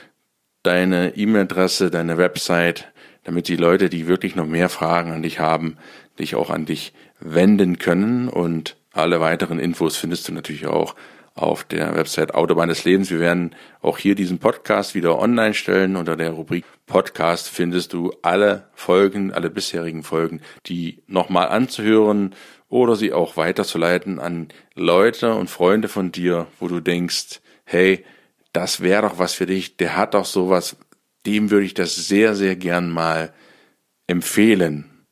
deine 0.62 1.18
E-Mail-Adresse, 1.18 1.90
deine 1.90 2.20
Website, 2.20 2.92
damit 3.24 3.48
die 3.48 3.56
Leute, 3.56 3.90
die 3.90 4.08
wirklich 4.08 4.36
noch 4.36 4.46
mehr 4.46 4.70
Fragen 4.70 5.12
an 5.12 5.24
dich 5.24 5.40
haben, 5.40 5.78
dich 6.20 6.36
auch 6.36 6.52
an 6.52 6.68
dich 6.68 6.94
wenden 7.20 7.80
können. 7.80 8.30
Und 8.30 8.78
alle 8.94 9.20
weiteren 9.20 9.58
Infos 9.58 9.98
findest 9.98 10.28
du 10.28 10.34
natürlich 10.34 10.68
auch 10.68 10.96
auf 11.36 11.64
der 11.64 11.96
Website 11.96 12.34
Autobahn 12.34 12.70
des 12.70 12.84
Lebens. 12.84 13.10
Wir 13.10 13.20
werden 13.20 13.56
auch 13.82 13.98
hier 13.98 14.16
diesen 14.16 14.40
Podcast 14.40 14.96
wieder 14.96 15.18
online 15.20 15.54
stellen. 15.54 15.96
Unter 15.96 16.16
der 16.16 16.32
Rubrik 16.32 16.66
Podcast 16.86 17.50
findest 17.50 17.94
du 17.94 18.14
alle 18.22 18.68
Folgen, 18.74 19.32
alle 19.32 19.50
bisherigen 19.50 20.04
Folgen, 20.04 20.42
die 20.66 21.04
nochmal 21.08 21.48
anzuhören 21.48 22.36
oder 22.68 22.96
sie 22.96 23.14
auch 23.14 23.38
weiterzuleiten 23.38 24.20
an 24.20 24.50
Leute 24.76 25.36
und 25.36 25.50
Freunde 25.50 25.88
von 25.88 26.12
dir, 26.12 26.48
wo 26.60 26.68
du 26.68 26.80
denkst, 26.80 27.42
hey, 27.64 28.06
das 28.54 28.82
wäre 28.82 29.04
doch 29.04 29.20
was 29.20 29.34
für 29.34 29.46
dich, 29.46 29.78
der 29.78 29.96
hat 29.96 30.14
doch 30.14 30.26
sowas, 30.26 30.78
dem 31.26 31.52
würde 31.52 31.66
ich 31.66 31.74
das 31.74 31.96
sehr, 31.96 32.36
sehr 32.36 32.56
gern 32.56 32.90
mal 32.90 33.34
empfehlen. 34.08 35.06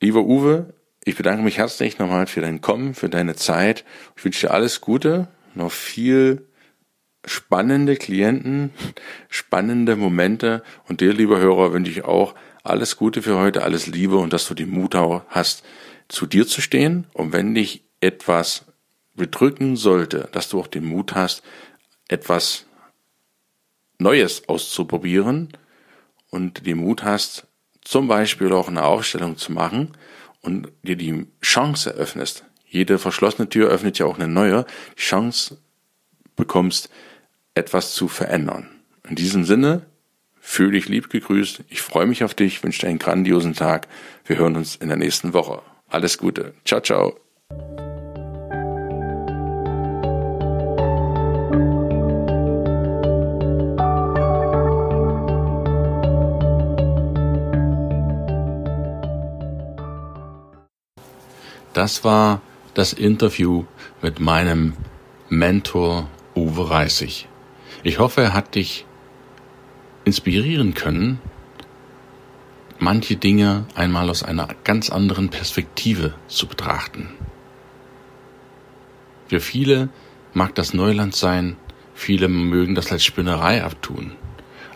Lieber 0.00 0.20
Uwe, 0.20 0.74
ich 1.06 1.14
bedanke 1.14 1.44
mich 1.44 1.58
herzlich 1.58 2.00
nochmal 2.00 2.26
für 2.26 2.40
dein 2.40 2.60
Kommen, 2.60 2.92
für 2.92 3.08
deine 3.08 3.36
Zeit. 3.36 3.84
Ich 4.16 4.24
wünsche 4.24 4.48
dir 4.48 4.52
alles 4.52 4.80
Gute, 4.80 5.28
noch 5.54 5.70
viel 5.70 6.48
spannende 7.24 7.94
Klienten, 7.94 8.72
spannende 9.28 9.94
Momente 9.94 10.64
und 10.88 11.00
dir, 11.00 11.12
lieber 11.12 11.38
Hörer, 11.38 11.72
wünsche 11.72 11.92
ich 11.92 12.04
auch 12.04 12.34
alles 12.64 12.96
Gute 12.96 13.22
für 13.22 13.38
heute, 13.38 13.62
alles 13.62 13.86
Liebe 13.86 14.16
und 14.16 14.32
dass 14.32 14.48
du 14.48 14.54
den 14.54 14.68
Mut 14.68 14.96
hast, 14.96 15.64
zu 16.08 16.26
dir 16.26 16.44
zu 16.44 16.60
stehen 16.60 17.06
und 17.12 17.32
wenn 17.32 17.54
dich 17.54 17.84
etwas 18.00 18.64
bedrücken 19.14 19.76
sollte, 19.76 20.28
dass 20.32 20.48
du 20.48 20.58
auch 20.58 20.66
den 20.66 20.84
Mut 20.84 21.14
hast, 21.14 21.44
etwas 22.08 22.66
Neues 23.98 24.48
auszuprobieren 24.48 25.50
und 26.30 26.66
den 26.66 26.78
Mut 26.78 27.04
hast, 27.04 27.46
zum 27.82 28.08
Beispiel 28.08 28.52
auch 28.52 28.66
eine 28.66 28.82
Aufstellung 28.82 29.36
zu 29.36 29.52
machen 29.52 29.96
und 30.46 30.68
dir 30.82 30.96
die 30.96 31.26
Chance 31.42 31.92
eröffnest, 31.92 32.44
jede 32.68 32.98
verschlossene 32.98 33.48
Tür 33.48 33.68
öffnet 33.68 33.98
ja 33.98 34.06
auch 34.06 34.16
eine 34.16 34.28
neue, 34.28 34.64
die 34.96 35.02
Chance 35.02 35.58
bekommst, 36.36 36.88
etwas 37.54 37.94
zu 37.94 38.08
verändern. 38.08 38.68
In 39.08 39.16
diesem 39.16 39.44
Sinne, 39.44 39.86
fühle 40.40 40.72
dich 40.72 40.88
lieb 40.88 41.10
gegrüßt, 41.10 41.64
ich 41.68 41.82
freue 41.82 42.06
mich 42.06 42.22
auf 42.22 42.34
dich, 42.34 42.62
wünsche 42.62 42.82
dir 42.82 42.88
einen 42.88 42.98
grandiosen 42.98 43.54
Tag, 43.54 43.88
wir 44.24 44.38
hören 44.38 44.56
uns 44.56 44.76
in 44.76 44.88
der 44.88 44.96
nächsten 44.96 45.32
Woche. 45.32 45.62
Alles 45.88 46.18
Gute, 46.18 46.54
ciao, 46.64 46.80
ciao. 46.80 47.18
Das 61.76 62.04
war 62.04 62.40
das 62.72 62.94
Interview 62.94 63.66
mit 64.00 64.18
meinem 64.18 64.72
Mentor 65.28 66.08
Uwe 66.34 66.70
Reisig. 66.70 67.28
Ich 67.82 67.98
hoffe, 67.98 68.22
er 68.22 68.32
hat 68.32 68.54
dich 68.54 68.86
inspirieren 70.06 70.72
können, 70.72 71.20
manche 72.78 73.16
Dinge 73.16 73.66
einmal 73.74 74.08
aus 74.08 74.22
einer 74.22 74.48
ganz 74.64 74.88
anderen 74.88 75.28
Perspektive 75.28 76.14
zu 76.28 76.46
betrachten. 76.46 77.10
Für 79.28 79.40
viele 79.40 79.90
mag 80.32 80.54
das 80.54 80.72
Neuland 80.72 81.14
sein, 81.14 81.58
viele 81.92 82.28
mögen 82.28 82.74
das 82.74 82.90
als 82.90 83.04
Spinnerei 83.04 83.62
abtun. 83.62 84.12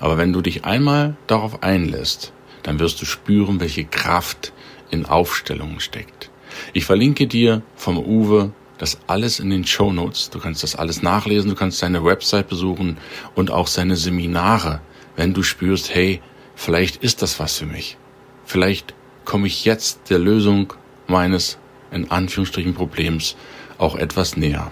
Aber 0.00 0.18
wenn 0.18 0.34
du 0.34 0.42
dich 0.42 0.66
einmal 0.66 1.16
darauf 1.26 1.62
einlässt, 1.62 2.34
dann 2.62 2.78
wirst 2.78 3.00
du 3.00 3.06
spüren, 3.06 3.58
welche 3.58 3.86
Kraft 3.86 4.52
in 4.90 5.06
Aufstellungen 5.06 5.80
steckt. 5.80 6.29
Ich 6.72 6.84
verlinke 6.84 7.26
dir 7.26 7.62
vom 7.76 7.98
Uwe 7.98 8.52
das 8.78 8.98
alles 9.06 9.40
in 9.40 9.50
den 9.50 9.66
Show 9.66 9.92
Notes. 9.92 10.30
Du 10.30 10.38
kannst 10.38 10.62
das 10.62 10.74
alles 10.74 11.02
nachlesen, 11.02 11.50
du 11.50 11.56
kannst 11.56 11.78
seine 11.78 12.04
Website 12.04 12.48
besuchen 12.48 12.96
und 13.34 13.50
auch 13.50 13.66
seine 13.66 13.96
Seminare, 13.96 14.80
wenn 15.16 15.34
du 15.34 15.42
spürst, 15.42 15.94
hey, 15.94 16.22
vielleicht 16.54 16.96
ist 16.96 17.20
das 17.20 17.38
was 17.38 17.58
für 17.58 17.66
mich. 17.66 17.98
Vielleicht 18.46 18.94
komme 19.24 19.46
ich 19.46 19.64
jetzt 19.64 20.08
der 20.08 20.18
Lösung 20.18 20.72
meines 21.06 21.58
in 21.90 22.10
Anführungsstrichen 22.10 22.74
Problems 22.74 23.36
auch 23.78 23.96
etwas 23.96 24.36
näher. 24.36 24.70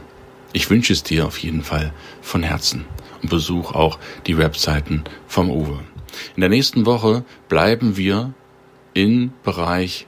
Ich 0.52 0.70
wünsche 0.70 0.92
es 0.92 1.02
dir 1.02 1.26
auf 1.26 1.38
jeden 1.38 1.62
Fall 1.62 1.92
von 2.22 2.42
Herzen 2.42 2.86
und 3.22 3.28
besuch 3.28 3.72
auch 3.72 3.98
die 4.26 4.38
Webseiten 4.38 5.04
vom 5.26 5.50
Uwe. 5.50 5.80
In 6.34 6.40
der 6.40 6.48
nächsten 6.48 6.86
Woche 6.86 7.24
bleiben 7.48 7.96
wir 7.96 8.32
im 8.94 9.32
Bereich 9.44 10.06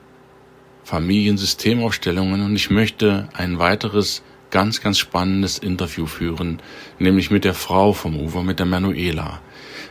Familiensystemaufstellungen 0.91 2.45
und 2.45 2.57
ich 2.57 2.69
möchte 2.69 3.29
ein 3.33 3.61
weiteres 3.61 4.25
ganz, 4.51 4.81
ganz 4.81 4.99
spannendes 4.99 5.57
Interview 5.57 6.07
führen, 6.07 6.61
nämlich 6.99 7.31
mit 7.31 7.45
der 7.45 7.55
Frau 7.55 7.93
vom 7.93 8.17
Uwe, 8.17 8.43
mit 8.43 8.59
der 8.59 8.67
Manuela. 8.67 9.41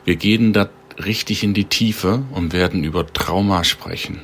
Wir 0.03 0.17
gehen 0.17 0.51
da 0.51 0.69
richtig 0.97 1.41
in 1.41 1.53
die 1.53 1.63
Tiefe 1.63 2.23
und 2.31 2.51
werden 2.51 2.83
über 2.83 3.07
Trauma 3.07 3.63
sprechen. 3.63 4.19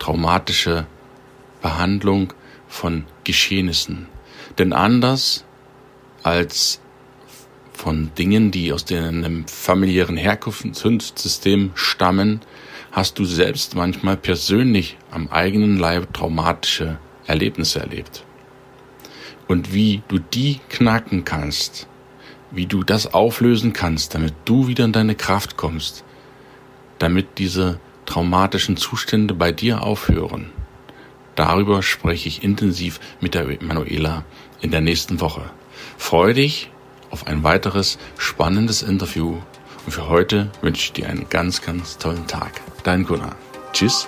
Traumatische 0.00 0.88
Behandlung 1.62 2.32
von 2.66 3.04
Geschehnissen. 3.22 4.06
Denn 4.58 4.72
anders 4.72 5.44
als 6.24 6.80
von 7.72 8.10
Dingen, 8.18 8.50
die 8.50 8.72
aus 8.72 8.84
dem 8.84 9.46
familiären 9.46 10.16
Herkunftssystem 10.16 11.70
stammen, 11.74 12.40
hast 12.92 13.18
du 13.18 13.24
selbst 13.24 13.74
manchmal 13.74 14.16
persönlich 14.16 14.96
am 15.10 15.28
eigenen 15.28 15.78
Leib 15.78 16.12
traumatische 16.12 16.98
Erlebnisse 17.26 17.80
erlebt. 17.80 18.24
Und 19.46 19.72
wie 19.72 20.02
du 20.08 20.18
die 20.18 20.60
knacken 20.68 21.24
kannst, 21.24 21.88
wie 22.50 22.66
du 22.66 22.82
das 22.82 23.12
auflösen 23.14 23.72
kannst, 23.72 24.14
damit 24.14 24.34
du 24.44 24.66
wieder 24.66 24.84
in 24.84 24.92
deine 24.92 25.14
Kraft 25.14 25.56
kommst, 25.56 26.04
damit 26.98 27.38
diese 27.38 27.78
traumatischen 28.06 28.76
Zustände 28.76 29.34
bei 29.34 29.52
dir 29.52 29.82
aufhören. 29.82 30.50
Darüber 31.36 31.82
spreche 31.82 32.28
ich 32.28 32.42
intensiv 32.42 33.00
mit 33.20 33.34
der 33.34 33.46
Manuela 33.62 34.24
in 34.60 34.70
der 34.70 34.80
nächsten 34.80 35.20
Woche. 35.20 35.50
Freue 35.96 36.34
dich 36.34 36.70
auf 37.10 37.26
ein 37.26 37.44
weiteres 37.44 37.98
spannendes 38.18 38.82
Interview 38.82 39.38
und 39.90 39.94
für 39.94 40.08
heute 40.08 40.48
wünsche 40.62 40.82
ich 40.82 40.92
dir 40.92 41.08
einen 41.08 41.28
ganz, 41.28 41.62
ganz 41.62 41.98
tollen 41.98 42.28
Tag. 42.28 42.60
Dein 42.84 43.02
Gunnar. 43.02 43.34
Tschüss. 43.72 44.06